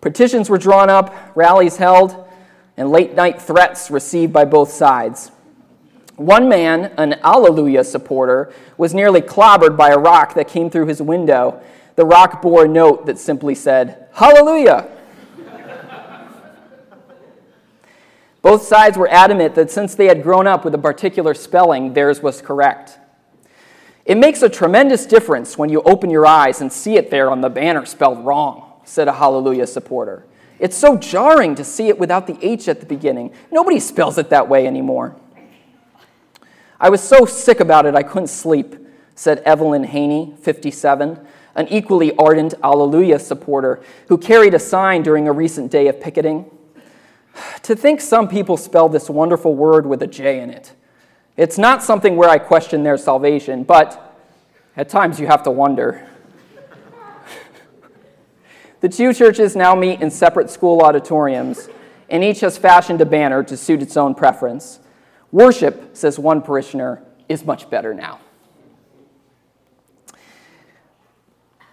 Petitions 0.00 0.50
were 0.50 0.58
drawn 0.58 0.90
up, 0.90 1.14
rallies 1.34 1.76
held, 1.76 2.28
and 2.76 2.90
late 2.90 3.14
night 3.14 3.40
threats 3.40 3.90
received 3.90 4.32
by 4.32 4.44
both 4.44 4.70
sides. 4.70 5.30
One 6.16 6.48
man, 6.48 6.92
an 6.96 7.14
Alleluia 7.24 7.82
supporter, 7.84 8.52
was 8.76 8.94
nearly 8.94 9.20
clobbered 9.20 9.76
by 9.76 9.90
a 9.90 9.98
rock 9.98 10.34
that 10.34 10.46
came 10.48 10.70
through 10.70 10.86
his 10.86 11.02
window. 11.02 11.60
The 11.96 12.04
rock 12.04 12.42
bore 12.42 12.66
a 12.66 12.68
note 12.68 13.06
that 13.06 13.18
simply 13.18 13.54
said, 13.54 14.08
Hallelujah! 14.12 14.90
Both 18.44 18.64
sides 18.64 18.98
were 18.98 19.08
adamant 19.08 19.54
that 19.54 19.70
since 19.70 19.94
they 19.94 20.04
had 20.04 20.22
grown 20.22 20.46
up 20.46 20.66
with 20.66 20.74
a 20.74 20.78
particular 20.78 21.32
spelling, 21.32 21.94
theirs 21.94 22.20
was 22.20 22.42
correct. 22.42 22.98
It 24.04 24.18
makes 24.18 24.42
a 24.42 24.50
tremendous 24.50 25.06
difference 25.06 25.56
when 25.56 25.70
you 25.70 25.80
open 25.80 26.10
your 26.10 26.26
eyes 26.26 26.60
and 26.60 26.70
see 26.70 26.96
it 26.96 27.10
there 27.10 27.30
on 27.30 27.40
the 27.40 27.48
banner 27.48 27.86
spelled 27.86 28.22
wrong, 28.22 28.82
said 28.84 29.08
a 29.08 29.14
Hallelujah 29.14 29.66
supporter. 29.66 30.26
It's 30.58 30.76
so 30.76 30.98
jarring 30.98 31.54
to 31.54 31.64
see 31.64 31.88
it 31.88 31.98
without 31.98 32.26
the 32.26 32.36
H 32.42 32.68
at 32.68 32.80
the 32.80 32.86
beginning. 32.86 33.32
Nobody 33.50 33.80
spells 33.80 34.18
it 34.18 34.28
that 34.28 34.46
way 34.46 34.66
anymore. 34.66 35.16
I 36.78 36.90
was 36.90 37.02
so 37.02 37.24
sick 37.24 37.60
about 37.60 37.86
it 37.86 37.94
I 37.94 38.02
couldn't 38.02 38.28
sleep, 38.28 38.76
said 39.14 39.38
Evelyn 39.46 39.84
Haney, 39.84 40.34
57, 40.42 41.18
an 41.54 41.68
equally 41.68 42.14
ardent 42.16 42.52
Alleluia 42.62 43.20
supporter 43.20 43.82
who 44.08 44.18
carried 44.18 44.52
a 44.52 44.58
sign 44.58 45.02
during 45.02 45.28
a 45.28 45.32
recent 45.32 45.70
day 45.70 45.88
of 45.88 45.98
picketing. 45.98 46.50
To 47.62 47.74
think 47.74 48.00
some 48.00 48.28
people 48.28 48.56
spell 48.56 48.88
this 48.88 49.10
wonderful 49.10 49.54
word 49.54 49.86
with 49.86 50.02
a 50.02 50.06
J 50.06 50.40
in 50.40 50.50
it. 50.50 50.72
It's 51.36 51.58
not 51.58 51.82
something 51.82 52.16
where 52.16 52.28
I 52.28 52.38
question 52.38 52.82
their 52.82 52.96
salvation, 52.96 53.64
but 53.64 54.16
at 54.76 54.88
times 54.88 55.18
you 55.18 55.26
have 55.26 55.42
to 55.44 55.50
wonder. 55.50 56.06
the 58.80 58.88
two 58.88 59.12
churches 59.12 59.56
now 59.56 59.74
meet 59.74 60.00
in 60.00 60.10
separate 60.10 60.50
school 60.50 60.82
auditoriums, 60.82 61.68
and 62.08 62.22
each 62.22 62.40
has 62.40 62.56
fashioned 62.56 63.00
a 63.00 63.06
banner 63.06 63.42
to 63.42 63.56
suit 63.56 63.82
its 63.82 63.96
own 63.96 64.14
preference. 64.14 64.78
Worship, 65.32 65.96
says 65.96 66.18
one 66.18 66.40
parishioner, 66.40 67.02
is 67.28 67.44
much 67.44 67.68
better 67.68 67.94
now. 67.94 68.20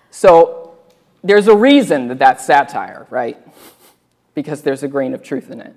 So 0.10 0.76
there's 1.24 1.47
a 1.47 1.56
reason 1.56 2.08
that 2.08 2.19
that's 2.19 2.45
satire, 2.45 3.06
right? 3.10 3.38
Because 4.33 4.61
there's 4.61 4.83
a 4.83 4.87
grain 4.87 5.13
of 5.13 5.21
truth 5.21 5.49
in 5.49 5.61
it. 5.61 5.75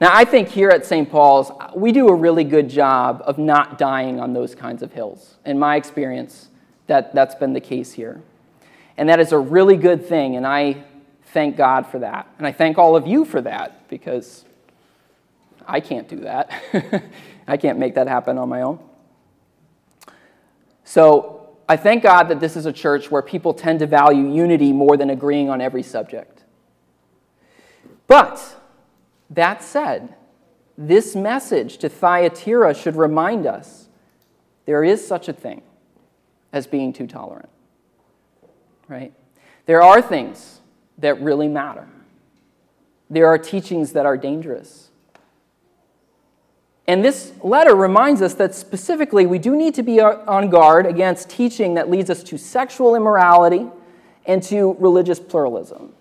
Now, 0.00 0.10
I 0.12 0.24
think 0.24 0.48
here 0.48 0.70
at 0.70 0.84
St. 0.84 1.08
Paul's, 1.10 1.52
we 1.74 1.92
do 1.92 2.08
a 2.08 2.14
really 2.14 2.44
good 2.44 2.68
job 2.68 3.22
of 3.24 3.38
not 3.38 3.78
dying 3.78 4.20
on 4.20 4.32
those 4.32 4.54
kinds 4.54 4.82
of 4.82 4.92
hills. 4.92 5.36
In 5.44 5.58
my 5.58 5.76
experience, 5.76 6.48
that, 6.88 7.14
that's 7.14 7.34
been 7.34 7.52
the 7.52 7.60
case 7.60 7.92
here. 7.92 8.20
And 8.96 9.08
that 9.08 9.20
is 9.20 9.32
a 9.32 9.38
really 9.38 9.76
good 9.76 10.06
thing, 10.06 10.36
and 10.36 10.46
I 10.46 10.84
thank 11.26 11.56
God 11.56 11.86
for 11.86 12.00
that. 12.00 12.28
And 12.38 12.46
I 12.46 12.52
thank 12.52 12.76
all 12.76 12.96
of 12.96 13.06
you 13.06 13.24
for 13.24 13.40
that, 13.42 13.88
because 13.88 14.44
I 15.66 15.80
can't 15.80 16.08
do 16.08 16.20
that. 16.20 16.50
I 17.46 17.56
can't 17.56 17.78
make 17.78 17.94
that 17.94 18.08
happen 18.08 18.38
on 18.38 18.48
my 18.48 18.62
own. 18.62 18.78
So 20.84 21.56
I 21.68 21.76
thank 21.76 22.02
God 22.02 22.24
that 22.24 22.40
this 22.40 22.56
is 22.56 22.66
a 22.66 22.72
church 22.72 23.10
where 23.10 23.22
people 23.22 23.54
tend 23.54 23.78
to 23.78 23.86
value 23.86 24.30
unity 24.30 24.72
more 24.72 24.96
than 24.96 25.10
agreeing 25.10 25.48
on 25.48 25.60
every 25.60 25.82
subject. 25.82 26.43
But 28.06 28.56
that 29.30 29.62
said, 29.62 30.14
this 30.76 31.14
message 31.14 31.78
to 31.78 31.88
Thyatira 31.88 32.74
should 32.74 32.96
remind 32.96 33.46
us 33.46 33.88
there 34.66 34.84
is 34.84 35.06
such 35.06 35.28
a 35.28 35.32
thing 35.32 35.62
as 36.52 36.66
being 36.66 36.92
too 36.92 37.06
tolerant. 37.06 37.48
Right? 38.88 39.12
There 39.66 39.82
are 39.82 40.02
things 40.02 40.60
that 40.98 41.20
really 41.20 41.48
matter. 41.48 41.88
There 43.08 43.26
are 43.26 43.38
teachings 43.38 43.92
that 43.92 44.06
are 44.06 44.16
dangerous. 44.16 44.90
And 46.86 47.04
this 47.04 47.32
letter 47.42 47.74
reminds 47.74 48.20
us 48.20 48.34
that 48.34 48.54
specifically 48.54 49.24
we 49.24 49.38
do 49.38 49.56
need 49.56 49.74
to 49.74 49.82
be 49.82 50.00
on 50.00 50.50
guard 50.50 50.86
against 50.86 51.30
teaching 51.30 51.74
that 51.74 51.90
leads 51.90 52.10
us 52.10 52.22
to 52.24 52.36
sexual 52.36 52.94
immorality 52.94 53.68
and 54.26 54.42
to 54.44 54.76
religious 54.78 55.18
pluralism 55.18 55.94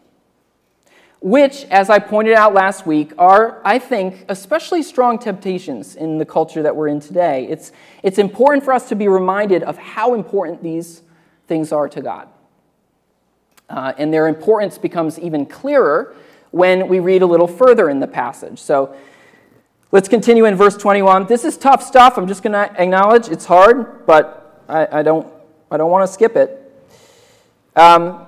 which, 1.24 1.64
as 1.72 1.90
I 1.90 2.00
pointed 2.00 2.34
out 2.34 2.54
last 2.54 2.86
week, 2.86 3.14
are, 3.18 3.62
I 3.64 3.80
think, 3.80 4.26
especially 4.28 4.84
strong 4.84 5.18
temptations 5.18 5.96
in 5.96 6.18
the 6.18 6.26
culture 6.26 6.62
that 6.62 6.76
we're 6.76 6.90
in 6.90 7.00
today. 7.00 7.48
It's, 7.50 7.72
it's 8.04 8.18
important 8.18 8.66
for 8.66 8.74
us 8.74 8.90
to 8.90 8.96
be 8.96 9.08
reminded 9.08 9.64
of 9.64 9.78
how 9.78 10.16
important 10.16 10.62
these 10.62 11.02
things 11.48 11.72
are 11.72 11.88
to 11.88 12.02
God. 12.02 12.28
Uh, 13.70 13.94
and 13.98 14.14
their 14.14 14.28
importance 14.28 14.78
becomes 14.78 15.18
even 15.18 15.46
clearer 15.46 16.14
when 16.52 16.90
we 16.90 17.00
read 17.00 17.22
a 17.22 17.26
little 17.26 17.48
further 17.48 17.90
in 17.90 18.02
the 18.02 18.08
passage. 18.08 18.60
So 18.60 18.94
let's 19.94 20.10
continue 20.10 20.44
in 20.44 20.56
verse 20.56 20.76
21. 20.76 21.28
This 21.28 21.46
is 21.46 21.56
tough 21.56 21.82
stuff. 21.82 22.18
I'm 22.18 22.28
just 22.28 22.44
going 22.44 22.52
to 22.52 22.82
acknowledge 22.82 23.30
it's 23.30 23.46
hard, 23.46 24.06
but 24.06 24.62
I, 24.68 25.00
I 25.00 25.04
don't, 25.04 25.26
I 25.72 25.78
don't 25.78 25.90
want 25.90 26.06
to 26.06 26.14
skip 26.14 26.36
it. 26.36 26.60
Um, 27.78 28.28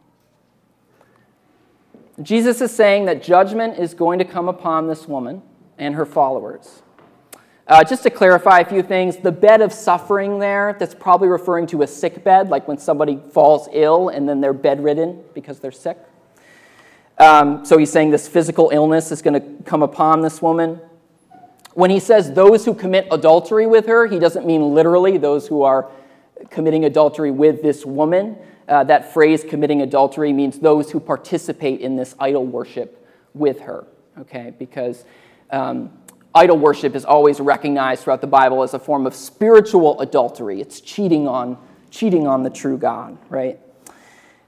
Jesus 2.21 2.61
is 2.61 2.71
saying 2.71 3.05
that 3.05 3.23
judgment 3.23 3.77
is 3.77 3.93
going 3.93 4.19
to 4.19 4.25
come 4.25 4.49
upon 4.49 4.87
this 4.87 5.07
woman 5.07 5.41
and 5.77 5.95
her 5.95 6.05
followers. 6.05 6.81
Uh, 7.67 7.83
just 7.83 8.03
to 8.03 8.09
clarify 8.09 8.59
a 8.59 8.65
few 8.65 8.83
things, 8.83 9.17
the 9.17 9.31
bed 9.31 9.61
of 9.61 9.71
suffering 9.71 10.39
there, 10.39 10.75
that's 10.77 10.93
probably 10.93 11.29
referring 11.29 11.65
to 11.67 11.83
a 11.83 11.87
sick 11.87 12.23
bed, 12.23 12.49
like 12.49 12.67
when 12.67 12.77
somebody 12.77 13.21
falls 13.31 13.69
ill 13.71 14.09
and 14.09 14.27
then 14.27 14.41
they're 14.41 14.51
bedridden 14.51 15.23
because 15.33 15.59
they're 15.59 15.71
sick. 15.71 15.97
Um, 17.17 17.63
so 17.63 17.77
he's 17.77 17.91
saying 17.91 18.09
this 18.09 18.27
physical 18.27 18.71
illness 18.73 19.11
is 19.11 19.21
going 19.21 19.35
to 19.35 19.63
come 19.63 19.83
upon 19.83 20.21
this 20.21 20.41
woman. 20.41 20.81
When 21.73 21.89
he 21.89 21.99
says 21.99 22.33
those 22.33 22.65
who 22.65 22.73
commit 22.73 23.07
adultery 23.11 23.67
with 23.67 23.85
her, 23.85 24.07
he 24.07 24.19
doesn't 24.19 24.45
mean 24.45 24.73
literally 24.73 25.17
those 25.17 25.47
who 25.47 25.61
are 25.61 25.89
committing 26.49 26.83
adultery 26.85 27.31
with 27.31 27.61
this 27.61 27.85
woman. 27.85 28.37
Uh, 28.71 28.85
that 28.85 29.13
phrase, 29.13 29.43
committing 29.43 29.81
adultery, 29.81 30.31
means 30.31 30.57
those 30.57 30.89
who 30.89 30.97
participate 30.97 31.81
in 31.81 31.97
this 31.97 32.15
idol 32.21 32.45
worship 32.45 33.05
with 33.33 33.59
her, 33.59 33.85
okay? 34.17 34.53
Because 34.57 35.03
um, 35.51 35.91
idol 36.33 36.57
worship 36.57 36.95
is 36.95 37.03
always 37.03 37.41
recognized 37.41 38.03
throughout 38.03 38.21
the 38.21 38.27
Bible 38.27 38.63
as 38.63 38.73
a 38.73 38.79
form 38.79 39.05
of 39.05 39.13
spiritual 39.13 39.99
adultery. 39.99 40.61
It's 40.61 40.79
cheating 40.79 41.27
on, 41.27 41.57
cheating 41.89 42.27
on 42.27 42.43
the 42.43 42.49
true 42.49 42.77
God, 42.77 43.17
right? 43.29 43.59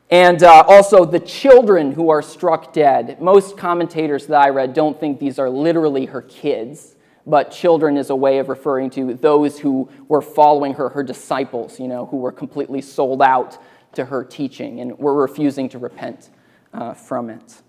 And 0.09 0.41
uh, 0.41 0.63
also 0.69 1.03
the 1.03 1.19
children 1.19 1.91
who 1.91 2.09
are 2.09 2.21
struck 2.21 2.71
dead. 2.71 3.21
Most 3.21 3.57
commentators 3.57 4.27
that 4.27 4.41
I 4.41 4.49
read 4.51 4.73
don't 4.73 4.97
think 4.97 5.19
these 5.19 5.37
are 5.37 5.49
literally 5.49 6.05
her 6.05 6.21
kids, 6.21 6.95
but 7.25 7.51
children 7.51 7.97
is 7.97 8.09
a 8.09 8.15
way 8.15 8.37
of 8.37 8.47
referring 8.47 8.89
to 8.91 9.15
those 9.15 9.59
who 9.59 9.89
were 10.07 10.21
following 10.21 10.75
her, 10.75 10.87
her 10.87 11.03
disciples, 11.03 11.77
you 11.77 11.89
know, 11.89 12.05
who 12.05 12.17
were 12.17 12.31
completely 12.31 12.79
sold 12.79 13.21
out 13.21 13.57
to 13.93 14.05
her 14.05 14.23
teaching, 14.23 14.79
and 14.79 14.97
we're 14.97 15.13
refusing 15.13 15.69
to 15.69 15.77
repent 15.77 16.29
uh, 16.73 16.93
from 16.93 17.29
it. 17.29 17.61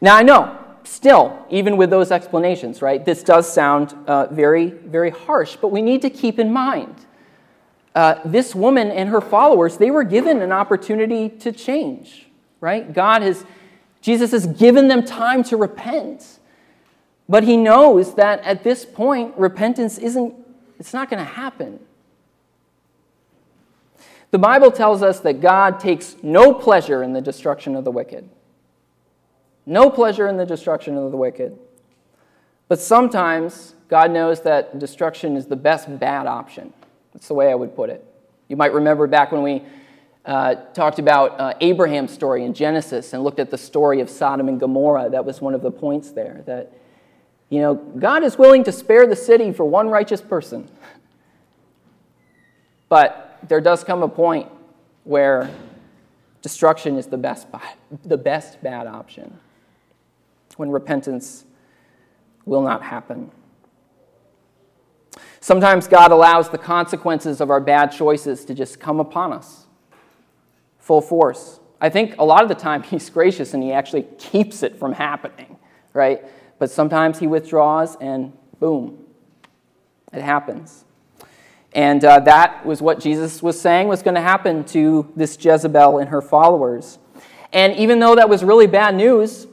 Now, 0.00 0.16
I 0.16 0.22
know, 0.22 0.58
still, 0.84 1.46
even 1.50 1.76
with 1.76 1.90
those 1.90 2.10
explanations, 2.10 2.80
right, 2.82 3.04
this 3.04 3.22
does 3.22 3.52
sound 3.52 3.94
uh, 4.06 4.26
very, 4.26 4.66
very 4.66 5.10
harsh, 5.10 5.56
but 5.56 5.68
we 5.68 5.82
need 5.82 6.02
to 6.02 6.10
keep 6.10 6.38
in 6.38 6.52
mind 6.52 6.94
uh, 7.98 8.20
this 8.24 8.54
woman 8.54 8.92
and 8.92 9.08
her 9.08 9.20
followers, 9.20 9.76
they 9.76 9.90
were 9.90 10.04
given 10.04 10.40
an 10.40 10.52
opportunity 10.52 11.28
to 11.28 11.50
change, 11.50 12.28
right? 12.60 12.92
God 12.92 13.22
has, 13.22 13.44
Jesus 14.00 14.30
has 14.30 14.46
given 14.46 14.86
them 14.86 15.04
time 15.04 15.42
to 15.44 15.56
repent. 15.56 16.38
But 17.28 17.42
he 17.42 17.56
knows 17.56 18.14
that 18.14 18.40
at 18.44 18.62
this 18.62 18.84
point, 18.84 19.34
repentance 19.36 19.98
isn't, 19.98 20.32
it's 20.78 20.94
not 20.94 21.10
going 21.10 21.18
to 21.18 21.32
happen. 21.32 21.80
The 24.30 24.38
Bible 24.38 24.70
tells 24.70 25.02
us 25.02 25.20
that 25.20 25.40
God 25.40 25.80
takes 25.80 26.16
no 26.22 26.52
pleasure 26.52 27.02
in 27.02 27.12
the 27.12 27.20
destruction 27.20 27.74
of 27.74 27.84
the 27.84 27.90
wicked. 27.90 28.28
No 29.64 29.90
pleasure 29.90 30.28
in 30.28 30.36
the 30.36 30.46
destruction 30.46 30.96
of 30.96 31.10
the 31.10 31.16
wicked. 31.16 31.58
But 32.68 32.78
sometimes 32.78 33.74
God 33.88 34.10
knows 34.10 34.42
that 34.42 34.78
destruction 34.78 35.36
is 35.36 35.46
the 35.46 35.56
best 35.56 35.98
bad 35.98 36.26
option. 36.26 36.72
That's 37.12 37.28
the 37.28 37.34
way 37.34 37.50
I 37.50 37.54
would 37.54 37.74
put 37.74 37.88
it. 37.88 38.04
You 38.48 38.56
might 38.56 38.72
remember 38.72 39.06
back 39.06 39.32
when 39.32 39.42
we 39.42 39.62
uh, 40.26 40.56
talked 40.74 40.98
about 40.98 41.40
uh, 41.40 41.54
Abraham's 41.62 42.12
story 42.12 42.44
in 42.44 42.52
Genesis 42.52 43.14
and 43.14 43.24
looked 43.24 43.40
at 43.40 43.50
the 43.50 43.56
story 43.56 44.00
of 44.00 44.10
Sodom 44.10 44.48
and 44.48 44.60
Gomorrah. 44.60 45.08
That 45.08 45.24
was 45.24 45.40
one 45.40 45.54
of 45.54 45.62
the 45.62 45.70
points 45.70 46.10
there. 46.12 46.42
That, 46.44 46.72
you 47.48 47.60
know, 47.60 47.74
God 47.74 48.22
is 48.22 48.36
willing 48.36 48.64
to 48.64 48.72
spare 48.72 49.06
the 49.06 49.16
city 49.16 49.52
for 49.52 49.64
one 49.64 49.88
righteous 49.88 50.20
person. 50.20 50.68
But 52.90 53.27
there 53.46 53.60
does 53.60 53.84
come 53.84 54.02
a 54.02 54.08
point 54.08 54.50
where 55.04 55.50
destruction 56.42 56.96
is 56.96 57.06
the 57.06 57.18
best, 57.18 57.46
the 58.04 58.16
best 58.16 58.62
bad 58.62 58.86
option, 58.86 59.38
when 60.56 60.70
repentance 60.70 61.44
will 62.44 62.62
not 62.62 62.82
happen. 62.82 63.30
Sometimes 65.40 65.86
God 65.86 66.10
allows 66.10 66.48
the 66.48 66.58
consequences 66.58 67.40
of 67.40 67.50
our 67.50 67.60
bad 67.60 67.92
choices 67.92 68.44
to 68.46 68.54
just 68.54 68.80
come 68.80 68.98
upon 68.98 69.32
us 69.32 69.66
full 70.78 71.00
force. 71.00 71.60
I 71.80 71.90
think 71.90 72.16
a 72.18 72.24
lot 72.24 72.42
of 72.42 72.48
the 72.48 72.54
time 72.54 72.82
He's 72.92 73.08
gracious 73.10 73.54
and 73.54 73.62
He 73.62 73.72
actually 73.72 74.06
keeps 74.18 74.62
it 74.62 74.78
from 74.78 74.92
happening, 74.92 75.58
right? 75.92 76.24
But 76.58 76.70
sometimes 76.70 77.18
He 77.18 77.26
withdraws 77.26 77.96
and 78.00 78.32
boom, 78.58 79.04
it 80.12 80.22
happens. 80.22 80.84
And 81.72 82.04
uh, 82.04 82.20
that 82.20 82.64
was 82.64 82.80
what 82.80 83.00
Jesus 83.00 83.42
was 83.42 83.60
saying 83.60 83.88
was 83.88 84.02
going 84.02 84.14
to 84.14 84.20
happen 84.20 84.64
to 84.66 85.10
this 85.14 85.36
Jezebel 85.42 85.98
and 85.98 86.08
her 86.08 86.22
followers. 86.22 86.98
And 87.52 87.76
even 87.76 87.98
though 87.98 88.14
that 88.14 88.28
was 88.28 88.42
really 88.42 88.66
bad 88.66 88.94
news 88.94 89.46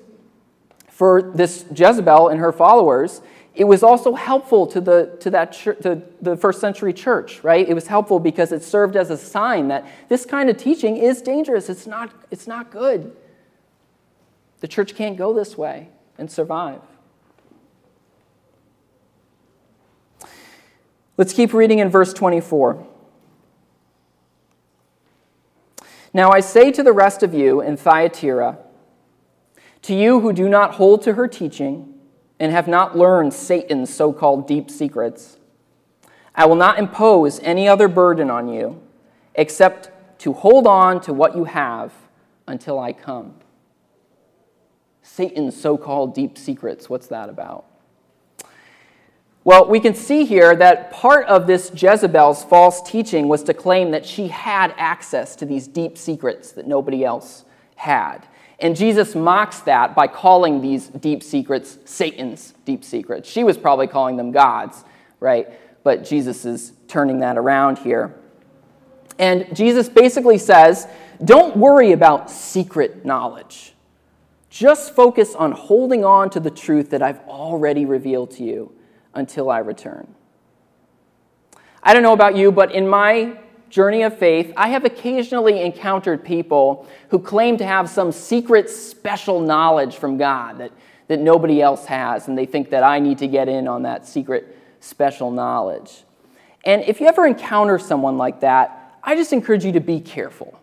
for 0.89 1.21
this 1.21 1.65
Jezebel 1.73 2.30
and 2.30 2.39
her 2.39 2.51
followers, 2.51 3.21
it 3.54 3.65
was 3.65 3.84
also 3.84 4.13
helpful 4.15 4.67
to 4.67 4.82
the, 4.82 5.17
to, 5.21 5.30
that 5.30 5.54
to 5.54 6.01
the 6.21 6.36
first 6.36 6.60
century 6.60 6.91
church, 6.91 7.41
right? 7.43 7.67
It 7.67 7.73
was 7.73 7.88
helpful 7.88 8.19
because 8.19 8.51
it 8.51 8.63
served 8.63 8.97
as 8.97 9.10
a 9.10 9.17
sign 9.17 9.69
that 9.69 9.86
this 10.10 10.25
kind 10.25 10.49
of 10.49 10.58
teaching 10.58 10.97
is 10.97 11.21
dangerous. 11.21 11.69
It's 11.69 11.88
not, 11.88 12.12
it's 12.32 12.47
not 12.47 12.69
good. 12.69 13.15
The 14.60 14.67
church 14.67 14.95
can't 14.95 15.17
go 15.17 15.34
this 15.34 15.58
way 15.58 15.89
and 16.17 16.30
survive. 16.30 16.82
Let's 21.17 21.34
keep 21.34 21.54
reading 21.54 21.80
in 21.80 21.89
verse 21.89 22.13
24. 22.13 22.86
Now 26.13 26.32
I 26.32 26.39
say 26.39 26.71
to 26.71 26.84
the 26.84 26.93
rest 26.93 27.23
of 27.23 27.34
you 27.34 27.62
in 27.62 27.78
Thyatira, 27.78 28.58
to 29.84 29.93
you 29.93 30.19
who 30.19 30.34
do 30.34 30.49
not 30.49 30.75
hold 30.75 31.04
to 31.04 31.13
her 31.13 31.28
teaching, 31.28 31.93
and 32.39 32.51
have 32.51 32.67
not 32.67 32.97
learned 32.97 33.34
Satan's 33.34 33.93
so 33.93 34.12
called 34.12 34.47
deep 34.47 34.69
secrets. 34.69 35.38
I 36.34 36.45
will 36.45 36.56
not 36.56 36.80
impose 36.80 37.39
any 37.39 37.67
other 37.67 37.88
burden 37.88 38.30
on 38.30 38.49
you 38.49 38.82
except 39.36 40.19
to 40.19 40.34
hold 40.34 40.67
on 40.67 40.99
to 41.01 41.13
what 41.13 41.36
you 41.36 41.45
have 41.45 41.93
until 42.47 42.78
I 42.80 42.93
come. 42.93 43.36
Satan's 45.01 45.60
so 45.60 45.78
called 45.78 46.13
deep 46.13 46.38
secrets, 46.38 46.89
what's 46.89 47.08
that 47.08 47.30
about? 47.30 47.65
Well, 49.45 49.67
we 49.67 49.79
can 49.79 49.93
see 49.93 50.25
here 50.25 50.55
that 50.55 50.89
part 50.89 51.27
of 51.27 51.45
this 51.45 51.71
Jezebel's 51.71 52.43
false 52.43 52.81
teaching 52.81 53.27
was 53.27 53.43
to 53.43 53.53
claim 53.53 53.91
that 53.91 54.03
she 54.03 54.27
had 54.27 54.73
access 54.75 55.36
to 55.36 55.45
these 55.45 55.67
deep 55.67 55.99
secrets 55.99 56.51
that 56.53 56.65
nobody 56.65 57.05
else 57.05 57.45
had. 57.75 58.25
And 58.60 58.75
Jesus 58.75 59.13
mocks 59.13 59.60
that 59.60 59.93
by 59.93 60.08
calling 60.08 60.62
these 60.62 60.88
deep 60.88 61.21
secrets 61.21 61.77
Satan's 61.86 62.55
deep 62.65 62.84
secrets. 62.84 63.29
She 63.29 63.43
was 63.43 63.55
probably 63.55 63.86
calling 63.86 64.17
them 64.17 64.31
God's, 64.31 64.84
right? 65.19 65.47
But 65.84 66.03
Jesus 66.03 66.43
is 66.45 66.73
turning 66.88 67.19
that 67.19 67.38
around 67.38 67.77
here. 67.77 68.15
And 69.19 69.55
Jesus 69.55 69.88
basically 69.88 70.39
says, 70.39 70.88
don't 71.23 71.55
worry 71.55 71.91
about 71.91 72.31
secret 72.31 73.05
knowledge. 73.05 73.75
Just 74.49 74.95
focus 74.95 75.36
on 75.36 75.51
holding 75.51 76.03
on 76.03 76.31
to 76.31 76.39
the 76.39 76.49
truth 76.49 76.89
that 76.89 77.03
I've 77.03 77.19
already 77.27 77.86
revealed 77.86 78.31
to 78.31 78.43
you 78.43 78.75
until 79.15 79.49
I 79.49 79.60
return. 79.60 80.13
I 81.82 81.93
don't 81.93 82.04
know 82.04 82.13
about 82.13 82.36
you, 82.36 82.51
but 82.51 82.71
in 82.71 82.88
my 82.88 83.38
journey 83.69 84.04
of 84.04 84.17
faith, 84.17 84.54
I 84.56 84.69
have 84.69 84.86
occasionally 84.86 85.62
encountered 85.62 86.23
people 86.23 86.88
who 87.10 87.19
claim 87.19 87.58
to 87.58 87.65
have 87.65 87.89
some 87.89 88.12
secret 88.12 88.69
special 88.69 89.39
knowledge 89.39 89.97
from 89.97 90.17
God 90.17 90.60
that, 90.60 90.71
that 91.08 91.19
nobody 91.19 91.62
else 91.62 91.86
has, 91.86 92.28
and 92.28 92.38
they 92.38 92.45
think 92.45 92.69
that 92.69 92.84
I 92.84 92.99
need 92.99 93.17
to 93.19 93.28
get 93.28 93.47
in 93.47 93.67
on 93.67 93.84
that 93.84 94.08
secret 94.08 94.58
special 94.80 95.32
knowledge. 95.32 96.04
And 96.63 96.84
if 96.84 96.99
you 96.99 97.08
ever 97.08 97.28
encounter 97.28 97.78
someone 97.78 98.17
like 98.17 98.39
that, 98.41 98.97
I 99.04 99.15
just 99.15 99.34
encourage 99.34 99.63
you 99.63 99.71
to 99.73 99.80
be 99.80 99.99
careful, 99.99 100.60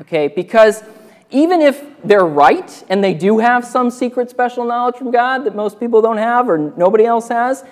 okay? 0.00 0.28
Because 0.28 0.82
even 1.30 1.60
if 1.60 1.84
they're 2.02 2.26
right 2.26 2.84
and 2.88 3.02
they 3.02 3.14
do 3.14 3.38
have 3.38 3.64
some 3.64 3.90
secret 3.90 4.30
special 4.30 4.64
knowledge 4.64 4.96
from 4.96 5.10
God 5.10 5.44
that 5.44 5.54
most 5.54 5.78
people 5.78 6.02
don't 6.02 6.16
have 6.16 6.48
or 6.48 6.58
nobody 6.58 7.04
else 7.04 7.28
has, 7.28 7.64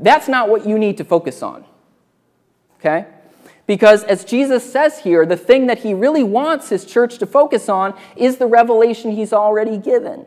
that's 0.00 0.28
not 0.28 0.48
what 0.48 0.66
you 0.66 0.78
need 0.78 0.96
to 0.98 1.04
focus 1.04 1.42
on, 1.42 1.64
okay? 2.78 3.06
Because 3.66 4.02
as 4.02 4.24
Jesus 4.24 4.72
says 4.72 4.98
here, 4.98 5.24
the 5.24 5.36
thing 5.36 5.68
that 5.68 5.78
he 5.78 5.94
really 5.94 6.24
wants 6.24 6.70
his 6.70 6.84
church 6.84 7.18
to 7.18 7.26
focus 7.26 7.68
on 7.68 7.96
is 8.16 8.38
the 8.38 8.46
revelation 8.46 9.12
he's 9.12 9.32
already 9.32 9.78
given, 9.78 10.26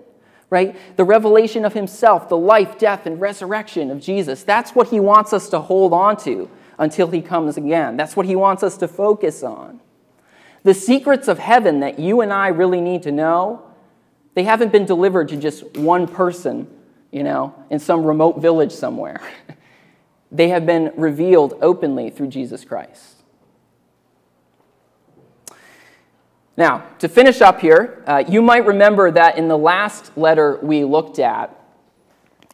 right? 0.50 0.76
The 0.96 1.04
revelation 1.04 1.66
of 1.66 1.74
himself, 1.74 2.30
the 2.30 2.38
life, 2.38 2.78
death, 2.78 3.06
and 3.06 3.20
resurrection 3.20 3.92
of 3.92 4.00
Jesus. 4.00 4.44
That's 4.44 4.76
what 4.76 4.88
he 4.88 5.00
wants 5.02 5.34
us 5.34 5.50
to 5.50 5.60
hold 5.60 5.92
on 5.92 6.16
to 6.24 6.50
until 6.78 7.10
he 7.10 7.22
comes 7.22 7.58
again. 7.58 7.98
That's 7.98 8.16
what 8.16 8.28
he 8.28 8.36
wants 8.38 8.64
us 8.64 8.78
to 8.78 8.88
focus 8.88 9.44
on. 9.44 9.82
The 10.64 10.74
secrets 10.74 11.28
of 11.28 11.40
heaven 11.40 11.82
that 11.82 12.00
you 12.00 12.22
and 12.22 12.32
I 12.32 12.48
really 12.48 12.80
need 12.80 13.04
to 13.04 13.12
know, 13.12 13.64
they 14.36 14.44
haven't 14.44 14.72
been 14.72 14.86
delivered 14.86 15.28
to 15.30 15.36
just 15.36 15.78
one 15.78 16.08
person, 16.08 16.68
you 17.12 17.24
know, 17.24 17.54
in 17.70 17.80
some 17.80 18.06
remote 18.06 18.40
village 18.40 18.72
somewhere. 18.72 19.22
they 20.34 20.50
have 20.50 20.66
been 20.66 20.92
revealed 20.98 21.54
openly 21.62 22.10
through 22.10 22.28
Jesus 22.28 22.66
Christ. 22.66 23.22
Now, 26.58 26.86
to 27.00 27.08
finish 27.08 27.42
up 27.42 27.62
here, 27.62 28.04
uh, 28.06 28.24
you 28.28 28.42
might 28.42 28.66
remember 28.66 29.10
that 29.12 29.38
in 29.38 29.48
the 29.48 29.58
last 29.58 30.16
letter 30.18 30.60
we 30.62 30.84
looked 30.84 31.18
at, 31.20 31.60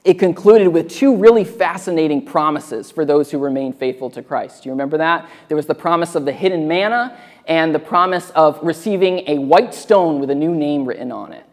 it 0.06 0.18
concluded 0.18 0.70
with 0.70 0.90
two 0.90 1.18
really 1.18 1.44
fascinating 1.44 2.26
promises 2.26 2.90
for 2.90 3.04
those 3.04 3.30
who 3.30 3.38
remain 3.38 3.74
faithful 3.74 4.10
to 4.12 4.24
Christ. 4.24 4.64
Do 4.64 4.70
you 4.70 4.74
remember 4.74 4.98
that? 4.98 5.30
There 5.50 5.58
was 5.58 5.66
the 5.66 5.76
promise 5.76 6.16
of 6.16 6.24
the 6.24 6.32
hidden 6.32 6.68
manna 6.68 7.18
and 7.46 7.76
the 7.76 7.80
promise 7.80 8.30
of 8.32 8.60
receiving 8.64 9.28
a 9.28 9.38
white 9.38 9.74
stone 9.74 10.20
with 10.20 10.30
a 10.30 10.36
new 10.36 10.56
name 10.56 10.86
written 10.86 11.12
on 11.12 11.34
it. 11.34 11.46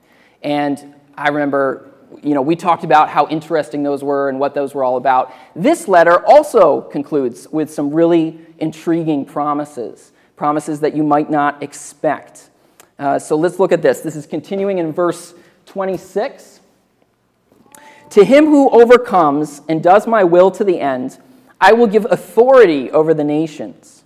And 0.42 0.94
I 1.16 1.28
remember, 1.30 1.90
you 2.22 2.34
know, 2.34 2.42
we 2.42 2.56
talked 2.56 2.84
about 2.84 3.08
how 3.08 3.26
interesting 3.28 3.82
those 3.82 4.02
were 4.02 4.28
and 4.28 4.38
what 4.38 4.54
those 4.54 4.74
were 4.74 4.84
all 4.84 4.96
about. 4.96 5.32
This 5.54 5.88
letter 5.88 6.24
also 6.26 6.82
concludes 6.82 7.48
with 7.48 7.72
some 7.72 7.90
really 7.90 8.40
intriguing 8.58 9.24
promises 9.24 10.12
promises 10.36 10.80
that 10.80 10.94
you 10.94 11.02
might 11.02 11.30
not 11.30 11.62
expect. 11.62 12.50
Uh, 12.98 13.18
so 13.18 13.36
let's 13.36 13.58
look 13.58 13.72
at 13.72 13.82
this. 13.82 14.00
This 14.00 14.16
is 14.16 14.26
continuing 14.26 14.78
in 14.78 14.92
verse 14.92 15.34
26. 15.66 16.60
To 18.10 18.24
him 18.24 18.46
who 18.46 18.70
overcomes 18.70 19.62
and 19.68 19.82
does 19.82 20.06
my 20.06 20.22
will 20.22 20.50
to 20.52 20.62
the 20.62 20.80
end, 20.80 21.18
I 21.60 21.72
will 21.72 21.86
give 21.86 22.06
authority 22.10 22.90
over 22.90 23.14
the 23.14 23.24
nations. 23.24 24.04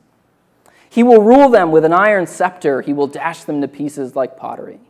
He 0.89 1.03
will 1.03 1.23
rule 1.23 1.49
them 1.49 1.71
with 1.71 1.85
an 1.85 1.93
iron 1.93 2.27
scepter, 2.27 2.83
he 2.83 2.93
will 2.93 3.07
dash 3.07 3.45
them 3.45 3.61
to 3.61 3.69
pieces 3.69 4.17
like 4.17 4.37
pottery. 4.37 4.81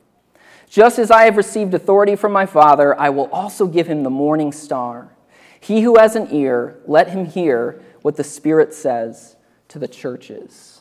Just 0.71 1.01
as 1.01 1.11
I 1.11 1.25
have 1.25 1.37
received 1.37 1.75
authority 1.75 2.15
from 2.15 2.31
my 2.33 2.47
Father, 2.47 2.99
I 2.99 3.11
will 3.11 3.29
also 3.33 3.67
give 3.67 3.89
him 3.89 4.05
the 4.05 4.11
morning 4.11 4.53
star. 4.53 5.09
He 5.59 5.81
who 5.81 5.99
has 5.99 6.15
an 6.15 6.29
ear, 6.33 6.79
let 6.87 7.11
him 7.11 7.27
hear 7.27 7.83
what 8.03 8.17
the 8.17 8.23
Spirit 8.23 8.73
says 8.73 9.35
to 9.67 9.81
the 9.81 9.89
churches. 9.89 10.81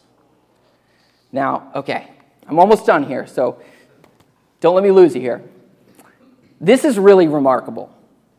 Now, 1.31 1.71
okay, 1.73 2.07
I'm 2.47 2.59
almost 2.59 2.85
done 2.85 3.03
here, 3.03 3.25
so 3.25 3.61
don't 4.61 4.75
let 4.75 4.83
me 4.83 4.91
lose 4.91 5.15
you 5.15 5.21
here. 5.21 5.41
This 6.61 6.85
is 6.85 6.99
really 6.99 7.27
remarkable. 7.27 7.91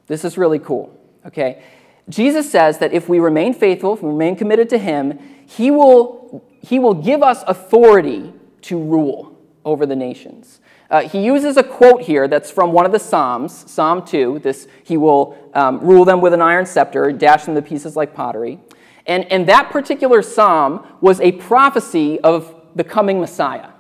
This 0.07 0.25
is 0.25 0.39
really 0.39 0.61
cool, 0.61 0.97
okay? 1.27 1.65
Jesus 2.09 2.49
says 2.49 2.79
that 2.79 2.93
if 2.93 3.09
we 3.09 3.19
remain 3.19 3.55
faithful, 3.55 3.95
if 3.95 4.03
we 4.03 4.11
remain 4.11 4.37
committed 4.37 4.69
to 4.71 4.79
Him, 4.79 5.19
He 5.47 5.73
will, 5.73 6.45
he 6.63 6.79
will 6.79 6.95
give 6.95 7.25
us 7.25 7.43
authority 7.49 8.33
to 8.63 8.79
rule 8.79 9.37
over 9.65 9.85
the 9.85 9.97
nations. 9.97 10.60
Uh, 10.91 11.03
he 11.03 11.25
uses 11.25 11.57
a 11.57 11.63
quote 11.63 12.03
here 12.03 12.27
that's 12.27 12.51
from 12.51 12.73
one 12.73 12.85
of 12.85 12.91
the 12.91 12.99
Psalms, 12.99 13.71
Psalm 13.71 14.05
2. 14.05 14.41
This, 14.41 14.67
he 14.83 14.97
will 14.97 15.39
um, 15.55 15.81
rule 15.81 16.05
them 16.05 16.21
with 16.21 16.35
an 16.35 16.43
iron 16.43 16.67
scepter, 16.67 17.13
dash 17.13 17.45
them 17.45 17.55
to 17.55 17.63
pieces 17.63 17.95
like 17.95 18.13
pottery. 18.13 18.59
And, 19.07 19.25
and 19.31 19.49
that 19.49 19.71
particular 19.71 20.21
psalm 20.23 20.87
was 21.01 21.21
a 21.21 21.33
prophecy 21.33 22.21
of 22.21 22.55
the 22.75 22.85
coming 22.85 23.21
Messiah. 23.21 23.71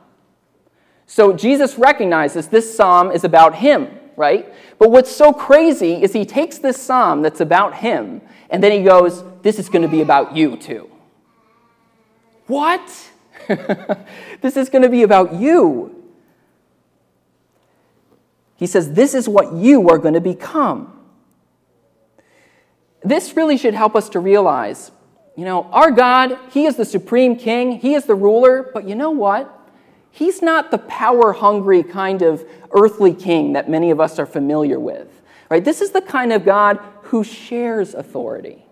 So 1.06 1.32
Jesus 1.32 1.76
recognizes 1.76 2.48
this 2.48 2.74
psalm 2.74 3.10
is 3.10 3.24
about 3.24 3.56
him, 3.56 3.88
right? 4.16 4.52
But 4.78 4.90
what's 4.92 5.10
so 5.10 5.32
crazy 5.32 6.02
is 6.02 6.12
he 6.12 6.24
takes 6.24 6.58
this 6.58 6.80
psalm 6.80 7.22
that's 7.22 7.40
about 7.40 7.74
him, 7.76 8.20
and 8.48 8.62
then 8.62 8.70
he 8.70 8.84
goes, 8.84 9.24
This 9.42 9.58
is 9.58 9.68
going 9.68 9.82
to 9.82 9.88
be 9.88 10.02
about 10.02 10.36
you 10.36 10.56
too. 10.56 10.88
What? 12.46 13.10
this 14.40 14.56
is 14.56 14.68
going 14.68 14.82
to 14.82 14.88
be 14.88 15.02
about 15.02 15.34
you. 15.34 15.99
He 18.60 18.66
says, 18.66 18.92
This 18.92 19.14
is 19.14 19.26
what 19.26 19.54
you 19.54 19.88
are 19.88 19.96
going 19.96 20.14
to 20.14 20.20
become. 20.20 20.96
This 23.02 23.34
really 23.34 23.56
should 23.56 23.72
help 23.72 23.96
us 23.96 24.10
to 24.10 24.20
realize 24.20 24.92
you 25.34 25.46
know, 25.46 25.62
our 25.72 25.90
God, 25.90 26.38
He 26.50 26.66
is 26.66 26.76
the 26.76 26.84
supreme 26.84 27.34
king, 27.34 27.78
He 27.78 27.94
is 27.94 28.04
the 28.04 28.14
ruler, 28.14 28.70
but 28.74 28.86
you 28.86 28.94
know 28.94 29.10
what? 29.10 29.56
He's 30.10 30.42
not 30.42 30.70
the 30.70 30.76
power 30.76 31.32
hungry 31.32 31.82
kind 31.82 32.20
of 32.20 32.44
earthly 32.72 33.14
king 33.14 33.54
that 33.54 33.70
many 33.70 33.90
of 33.90 34.00
us 34.00 34.18
are 34.18 34.26
familiar 34.26 34.78
with. 34.78 35.08
Right? 35.48 35.64
This 35.64 35.80
is 35.80 35.92
the 35.92 36.02
kind 36.02 36.32
of 36.32 36.44
God 36.44 36.78
who 37.04 37.24
shares 37.24 37.94
authority. 37.94 38.66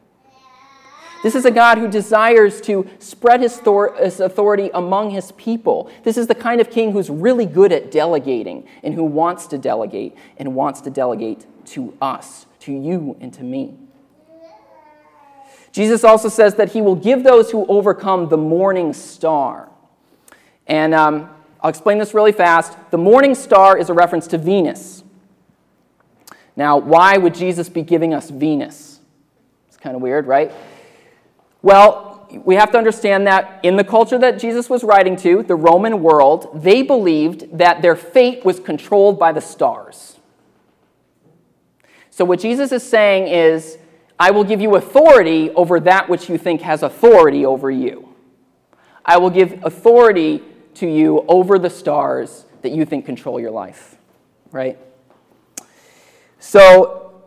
This 1.23 1.35
is 1.35 1.45
a 1.45 1.51
God 1.51 1.79
who 1.79 1.89
desires 1.89 2.61
to 2.63 2.89
spread 3.01 3.41
his, 3.41 3.59
authority 3.59 4.71
among 4.73 5.11
his 5.11 5.33
people. 5.33 5.91
This 6.05 6.17
is 6.17 6.29
the 6.29 6.35
kind 6.35 6.61
of 6.61 6.71
king 6.71 6.93
who's 6.93 7.11
really 7.11 7.47
good 7.47 7.73
at 7.73 7.91
delegating 7.91 8.67
and 8.85 8.95
who 8.95 9.03
wants 9.05 9.47
to 9.49 9.59
delegate 9.59 10.15
and 10.37 10.55
wants 10.55 10.81
to 10.83 10.91
delegate 10.91 11.45
to 11.67 11.97
us, 12.01 12.47
to 12.61 12.73
you, 12.73 13.17
and 13.21 13.33
to 13.35 13.43
me. 13.43 13.75
Jesus 15.73 16.05
also 16.05 16.29
says 16.29 16.55
that 16.55 16.73
he 16.73 16.81
will 16.81 16.95
give 16.97 17.25
those 17.25 17.51
who 17.51 17.67
overcome 17.67 18.29
the 18.29 18.39
morning 18.39 18.93
star. 18.93 19.69
And 20.67 20.95
um, 20.95 21.31
I'll 21.61 21.71
explain 21.71 21.99
this 21.99 22.15
really 22.15 22.33
fast. 22.33 22.77
The 22.91 22.99
morning 22.99 23.35
star 23.35 23.77
is 23.77 23.91
a 23.91 23.95
reference 23.95 24.27
to 24.29 24.39
Venus. 24.39 25.03
Now, 26.57 26.79
why 26.79 27.17
would 27.17 27.35
Jesus 27.35 27.69
be 27.69 27.83
giving 27.83 28.15
us 28.15 28.31
Venus? 28.31 29.01
It's 29.69 29.77
kind 29.77 29.95
of 29.95 30.03
weird, 30.03 30.27
right? 30.27 30.53
Well, 31.63 32.29
we 32.45 32.55
have 32.57 32.71
to 32.73 32.79
understand 32.79 33.27
that 33.27 33.61
in 33.63 33.77
the 33.77 33.85
culture 33.85 34.19
that 34.19 34.39
Jesus 34.39 34.69
was 34.69 34.85
writing 34.85 35.17
to, 35.17 35.43
the 35.43 35.57
Roman 35.57 36.03
world, 36.03 36.51
they 36.55 36.83
believed 36.83 37.59
that 37.59 37.83
their 37.83 37.97
fate 37.97 38.45
was 38.45 38.61
controlled 38.61 39.19
by 39.19 39.33
the 39.33 39.41
stars. 39.41 40.19
So, 42.11 42.25
what 42.25 42.41
Jesus 42.41 42.73
is 42.73 42.83
saying 42.83 43.29
is, 43.29 43.79
I 44.19 44.33
will 44.33 44.45
give 44.45 44.61
you 44.61 44.75
authority 44.75 45.51
over 45.51 45.79
that 45.81 46.09
which 46.09 46.29
you 46.29 46.37
think 46.39 46.63
has 46.63 46.83
authority 46.83 47.47
over 47.47 47.71
you. 47.71 48.15
I 49.05 49.17
will 49.19 49.31
give 49.31 49.65
authority 49.65 50.43
to 50.75 50.87
you 50.87 51.25
over 51.29 51.59
the 51.59 51.71
stars 51.71 52.45
that 52.63 52.73
you 52.73 52.85
think 52.85 53.07
control 53.07 53.41
your 53.41 53.53
life, 53.53 53.97
right? 54.51 54.79
So, 56.41 57.23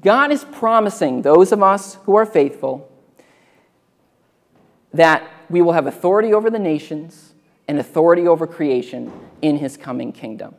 God 0.00 0.30
is 0.30 0.44
promising 0.44 1.22
those 1.22 1.52
of 1.52 1.62
us 1.62 1.94
who 2.04 2.16
are 2.16 2.26
faithful 2.26 2.88
that 4.92 5.28
we 5.48 5.62
will 5.62 5.72
have 5.72 5.86
authority 5.86 6.32
over 6.32 6.50
the 6.50 6.58
nations 6.58 7.34
and 7.66 7.78
authority 7.78 8.26
over 8.26 8.46
creation 8.46 9.12
in 9.42 9.58
his 9.58 9.76
coming 9.76 10.12
kingdom. 10.12 10.54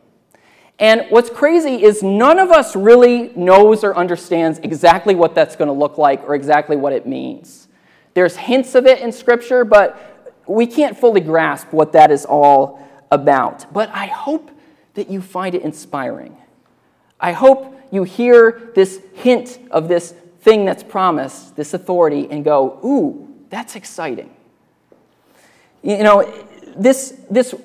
And 0.77 1.05
what's 1.09 1.29
crazy 1.29 1.83
is 1.83 2.01
none 2.01 2.39
of 2.39 2.51
us 2.51 2.75
really 2.75 3.33
knows 3.35 3.83
or 3.83 3.95
understands 3.97 4.59
exactly 4.59 5.13
what 5.13 5.35
that's 5.35 5.55
going 5.55 5.67
to 5.67 5.73
look 5.73 5.97
like 5.97 6.23
or 6.23 6.35
exactly 6.35 6.77
what 6.77 6.93
it 6.93 7.05
means. 7.05 7.67
There's 8.13 8.37
hints 8.37 8.75
of 8.75 8.85
it 8.85 8.99
in 9.01 9.11
Scripture, 9.11 9.65
but 9.65 10.33
we 10.47 10.65
can't 10.65 10.97
fully 10.97 11.21
grasp 11.21 11.73
what 11.73 11.91
that 11.93 12.11
is 12.11 12.25
all 12.25 12.87
about. 13.11 13.71
But 13.73 13.89
I 13.89 14.05
hope 14.07 14.51
that 14.93 15.09
you 15.09 15.21
find 15.21 15.53
it 15.53 15.63
inspiring. 15.63 16.37
I 17.19 17.33
hope 17.33 17.75
you 17.91 18.03
hear 18.03 18.71
this 18.73 19.01
hint 19.15 19.59
of 19.71 19.87
this 19.87 20.13
thing 20.41 20.63
that's 20.63 20.83
promised, 20.83 21.55
this 21.55 21.73
authority, 21.73 22.27
and 22.31 22.45
go, 22.45 22.79
ooh, 22.83 23.28
that's 23.49 23.75
exciting. 23.75 24.33
You 25.81 26.03
know, 26.03 26.47
this, 26.75 27.19
this 27.29 27.55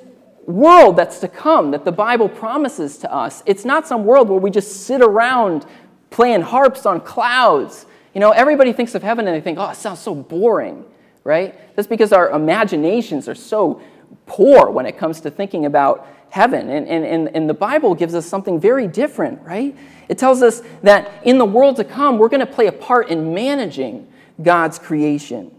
world 0.46 0.96
that's 0.96 1.20
to 1.20 1.28
come 1.28 1.70
that 1.72 1.84
the 1.84 1.92
Bible 1.92 2.28
promises 2.28 2.98
to 2.98 3.12
us. 3.12 3.42
It's 3.46 3.64
not 3.64 3.86
some 3.86 4.04
world 4.04 4.28
where 4.28 4.38
we 4.38 4.50
just 4.50 4.84
sit 4.86 5.00
around 5.00 5.66
playing 6.10 6.42
harps 6.42 6.86
on 6.86 7.00
clouds. 7.00 7.86
You 8.14 8.20
know, 8.20 8.30
everybody 8.30 8.72
thinks 8.72 8.94
of 8.94 9.02
heaven 9.02 9.26
and 9.26 9.34
they 9.34 9.40
think, 9.40 9.58
oh, 9.58 9.70
it 9.70 9.76
sounds 9.76 10.00
so 10.00 10.14
boring, 10.14 10.84
right? 11.24 11.58
That's 11.74 11.88
because 11.88 12.12
our 12.12 12.30
imaginations 12.30 13.28
are 13.28 13.34
so 13.34 13.82
poor 14.26 14.70
when 14.70 14.86
it 14.86 14.96
comes 14.96 15.20
to 15.22 15.30
thinking 15.30 15.66
about 15.66 16.06
heaven. 16.30 16.68
And, 16.68 16.86
and, 16.88 17.04
and, 17.04 17.28
and 17.34 17.48
the 17.48 17.54
Bible 17.54 17.94
gives 17.94 18.14
us 18.14 18.26
something 18.26 18.60
very 18.60 18.86
different, 18.86 19.42
right? 19.42 19.76
It 20.08 20.18
tells 20.18 20.42
us 20.42 20.62
that 20.82 21.10
in 21.24 21.38
the 21.38 21.44
world 21.44 21.76
to 21.76 21.84
come, 21.84 22.18
we're 22.18 22.28
going 22.28 22.46
to 22.46 22.52
play 22.52 22.66
a 22.66 22.72
part 22.72 23.08
in 23.08 23.34
managing 23.34 24.06
God's 24.40 24.78
creation. 24.78 25.50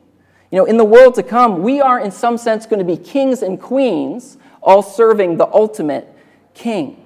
You 0.55 0.61
know, 0.61 0.67
in 0.67 0.77
the 0.77 0.85
world 0.85 1.15
to 1.15 1.23
come, 1.23 1.63
we 1.63 1.81
are 1.81 1.99
in 1.99 2.11
some 2.11 2.37
sense 2.37 2.65
going 2.65 2.79
to 2.79 2.85
be 2.85 2.95
kings 2.95 3.43
and 3.43 3.59
queens 3.59 4.37
all 4.63 4.81
serving 4.81 5.35
the 5.35 5.47
ultimate 5.47 6.07
king. 6.53 7.05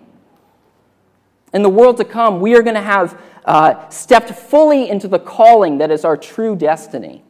In 1.52 1.64
the 1.64 1.70
world 1.70 1.98
to 1.98 2.06
come, 2.06 2.42
we 2.42 2.56
are 2.56 2.62
going 2.62 2.76
to 2.76 2.82
have 2.82 3.20
uh, 3.46 3.90
stepped 3.90 4.30
fully 4.30 4.88
into 4.88 5.08
the 5.08 5.18
calling 5.18 5.80
that 5.80 5.90
is 5.90 6.06
our 6.06 6.16
true 6.16 6.56
destiny. 6.56 7.24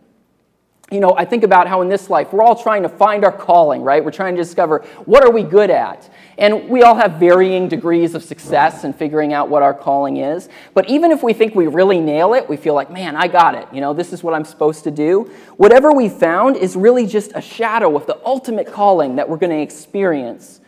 You 0.91 0.99
know, 0.99 1.13
I 1.15 1.23
think 1.23 1.43
about 1.43 1.67
how 1.67 1.81
in 1.83 1.87
this 1.87 2.09
life 2.09 2.33
we're 2.33 2.41
all 2.41 2.55
trying 2.55 2.81
to 2.81 2.89
find 2.89 3.23
our 3.23 3.31
calling, 3.31 3.83
right? 3.83 4.03
We're 4.03 4.09
trying 4.09 4.35
to 4.35 4.41
discover 4.41 4.79
what 5.05 5.23
are 5.23 5.29
we 5.29 5.43
good 5.43 5.69
at. 5.69 6.09
And 6.39 6.67
we 6.67 6.81
all 6.81 6.95
have 6.95 7.13
varying 7.19 7.67
degrees 7.67 8.15
of 8.15 8.23
success 8.23 8.83
in 8.83 8.93
figuring 8.93 9.31
out 9.31 9.49
what 9.49 9.61
our 9.61 9.73
calling 9.73 10.17
is. 10.17 10.49
But 10.73 10.89
even 10.89 11.11
if 11.11 11.21
we 11.21 11.33
think 11.33 11.53
we 11.53 11.67
really 11.67 11.99
nail 11.99 12.33
it, 12.33 12.49
we 12.49 12.57
feel 12.57 12.73
like, 12.73 12.89
man, 12.89 13.15
I 13.15 13.27
got 13.27 13.53
it. 13.53 13.67
You 13.71 13.81
know, 13.81 13.93
this 13.93 14.13
is 14.13 14.23
what 14.23 14.33
I'm 14.33 14.45
supposed 14.45 14.83
to 14.85 14.91
do. 14.91 15.29
Whatever 15.57 15.91
we 15.91 16.09
found 16.09 16.55
is 16.55 16.75
really 16.75 17.05
just 17.05 17.33
a 17.35 17.41
shadow 17.41 17.95
of 17.95 18.07
the 18.07 18.19
ultimate 18.25 18.65
calling 18.65 19.17
that 19.17 19.29
we're 19.29 19.37
going 19.37 19.51
to 19.51 19.61
experience 19.61 20.59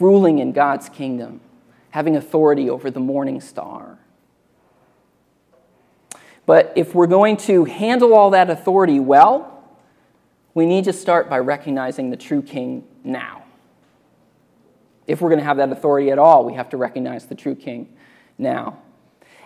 ruling 0.00 0.40
in 0.40 0.50
God's 0.50 0.88
kingdom, 0.88 1.40
having 1.90 2.16
authority 2.16 2.68
over 2.68 2.90
the 2.90 2.98
morning 2.98 3.40
star. 3.40 3.98
But 6.44 6.72
if 6.74 6.94
we're 6.96 7.06
going 7.06 7.36
to 7.36 7.66
handle 7.66 8.14
all 8.14 8.30
that 8.30 8.50
authority 8.50 8.98
well, 8.98 9.59
we 10.54 10.66
need 10.66 10.84
to 10.84 10.92
start 10.92 11.28
by 11.28 11.38
recognizing 11.38 12.10
the 12.10 12.16
true 12.16 12.42
king 12.42 12.84
now. 13.04 13.44
If 15.06 15.20
we're 15.20 15.28
going 15.28 15.40
to 15.40 15.44
have 15.44 15.56
that 15.58 15.72
authority 15.72 16.10
at 16.10 16.18
all, 16.18 16.44
we 16.44 16.54
have 16.54 16.68
to 16.70 16.76
recognize 16.76 17.26
the 17.26 17.34
true 17.34 17.54
king 17.54 17.88
now. 18.38 18.78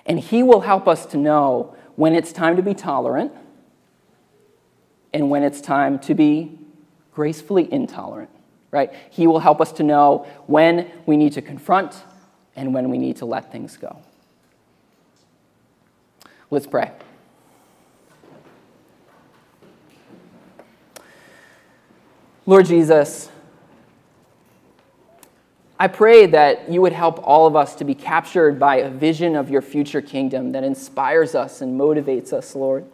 And 0.07 0.19
he 0.19 0.43
will 0.43 0.61
help 0.61 0.87
us 0.87 1.07
to 1.07 1.17
know 1.17 1.77
when 1.97 2.15
it's 2.15 2.33
time 2.33 2.57
to 2.57 2.63
be 2.63 2.75
tolerant 2.75 3.33
and 5.13 5.31
when 5.31 5.43
it's 5.43 5.61
time 5.61 5.99
to 6.01 6.15
be 6.15 6.59
gracefully 7.13 7.73
intolerant, 7.73 8.31
right? 8.71 8.93
He 9.11 9.27
will 9.27 9.39
help 9.39 9.61
us 9.61 9.73
to 9.73 9.83
know 9.83 10.27
when 10.47 10.91
we 11.07 11.17
need 11.17 11.33
to 11.35 11.43
confront 11.43 12.03
and 12.57 12.75
when 12.75 12.91
we 12.91 12.99
need 12.99 13.17
to 13.17 13.25
let 13.25 13.53
things 13.53 13.77
go. 13.77 13.99
Let's 16.51 16.67
pray. 16.67 16.91
Lord 22.47 22.67
Jesus, 22.67 23.31
I 25.79 25.89
pray 25.89 26.27
that 26.27 26.71
you 26.71 26.83
would 26.83 26.93
help 26.93 27.27
all 27.27 27.47
of 27.47 27.57
us 27.57 27.75
to 27.77 27.85
be 27.85 27.95
captured 27.95 28.59
by 28.59 28.77
a 28.77 28.91
vision 28.91 29.35
of 29.35 29.49
your 29.49 29.63
future 29.63 30.03
kingdom 30.03 30.53
that 30.53 30.63
inspires 30.63 31.35
us 31.35 31.63
and 31.63 31.81
motivates 31.81 32.35
us, 32.35 32.55
Lord. 32.55 32.85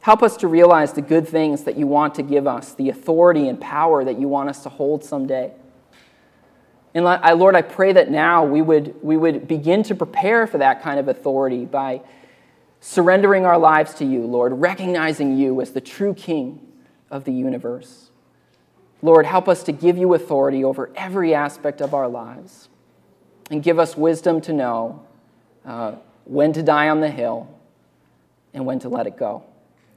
Help 0.00 0.22
us 0.22 0.38
to 0.38 0.48
realize 0.48 0.94
the 0.94 1.02
good 1.02 1.28
things 1.28 1.64
that 1.64 1.76
you 1.76 1.86
want 1.86 2.14
to 2.14 2.22
give 2.22 2.46
us, 2.46 2.72
the 2.72 2.88
authority 2.88 3.48
and 3.48 3.60
power 3.60 4.02
that 4.02 4.18
you 4.18 4.28
want 4.28 4.48
us 4.48 4.62
to 4.62 4.70
hold 4.70 5.04
someday. 5.04 5.52
And 6.94 7.04
Lord, 7.04 7.54
I 7.54 7.62
pray 7.62 7.92
that 7.92 8.10
now 8.10 8.44
we 8.44 8.62
would, 8.62 8.94
we 9.02 9.16
would 9.16 9.46
begin 9.46 9.82
to 9.84 9.94
prepare 9.94 10.46
for 10.46 10.58
that 10.58 10.82
kind 10.82 10.98
of 10.98 11.08
authority 11.08 11.66
by 11.66 12.00
surrendering 12.80 13.44
our 13.44 13.58
lives 13.58 13.94
to 13.94 14.06
you, 14.06 14.26
Lord, 14.26 14.54
recognizing 14.54 15.36
you 15.36 15.60
as 15.60 15.72
the 15.72 15.80
true 15.82 16.14
King 16.14 16.60
of 17.10 17.24
the 17.24 17.32
universe. 17.32 18.08
Lord, 19.02 19.26
help 19.26 19.48
us 19.48 19.64
to 19.64 19.72
give 19.72 19.98
you 19.98 20.14
authority 20.14 20.64
over 20.64 20.90
every 20.94 21.34
aspect 21.34 21.80
of 21.80 21.92
our 21.92 22.08
lives 22.08 22.68
and 23.50 23.62
give 23.62 23.78
us 23.78 23.96
wisdom 23.96 24.40
to 24.42 24.52
know 24.52 25.04
uh, 25.66 25.96
when 26.24 26.52
to 26.52 26.62
die 26.62 26.88
on 26.88 27.00
the 27.00 27.10
hill 27.10 27.48
and 28.54 28.64
when 28.64 28.78
to 28.78 28.88
let 28.88 29.06
it 29.06 29.16
go. 29.16 29.42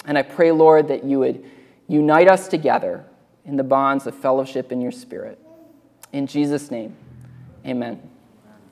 And 0.05 0.17
I 0.17 0.23
pray, 0.23 0.51
Lord, 0.51 0.87
that 0.87 1.03
you 1.03 1.19
would 1.19 1.45
unite 1.87 2.27
us 2.27 2.47
together 2.47 3.05
in 3.45 3.57
the 3.57 3.63
bonds 3.63 4.07
of 4.07 4.15
fellowship 4.15 4.71
in 4.71 4.81
your 4.81 4.91
spirit. 4.91 5.39
In 6.11 6.25
Jesus' 6.25 6.71
name, 6.71 6.95
amen. 7.65 8.01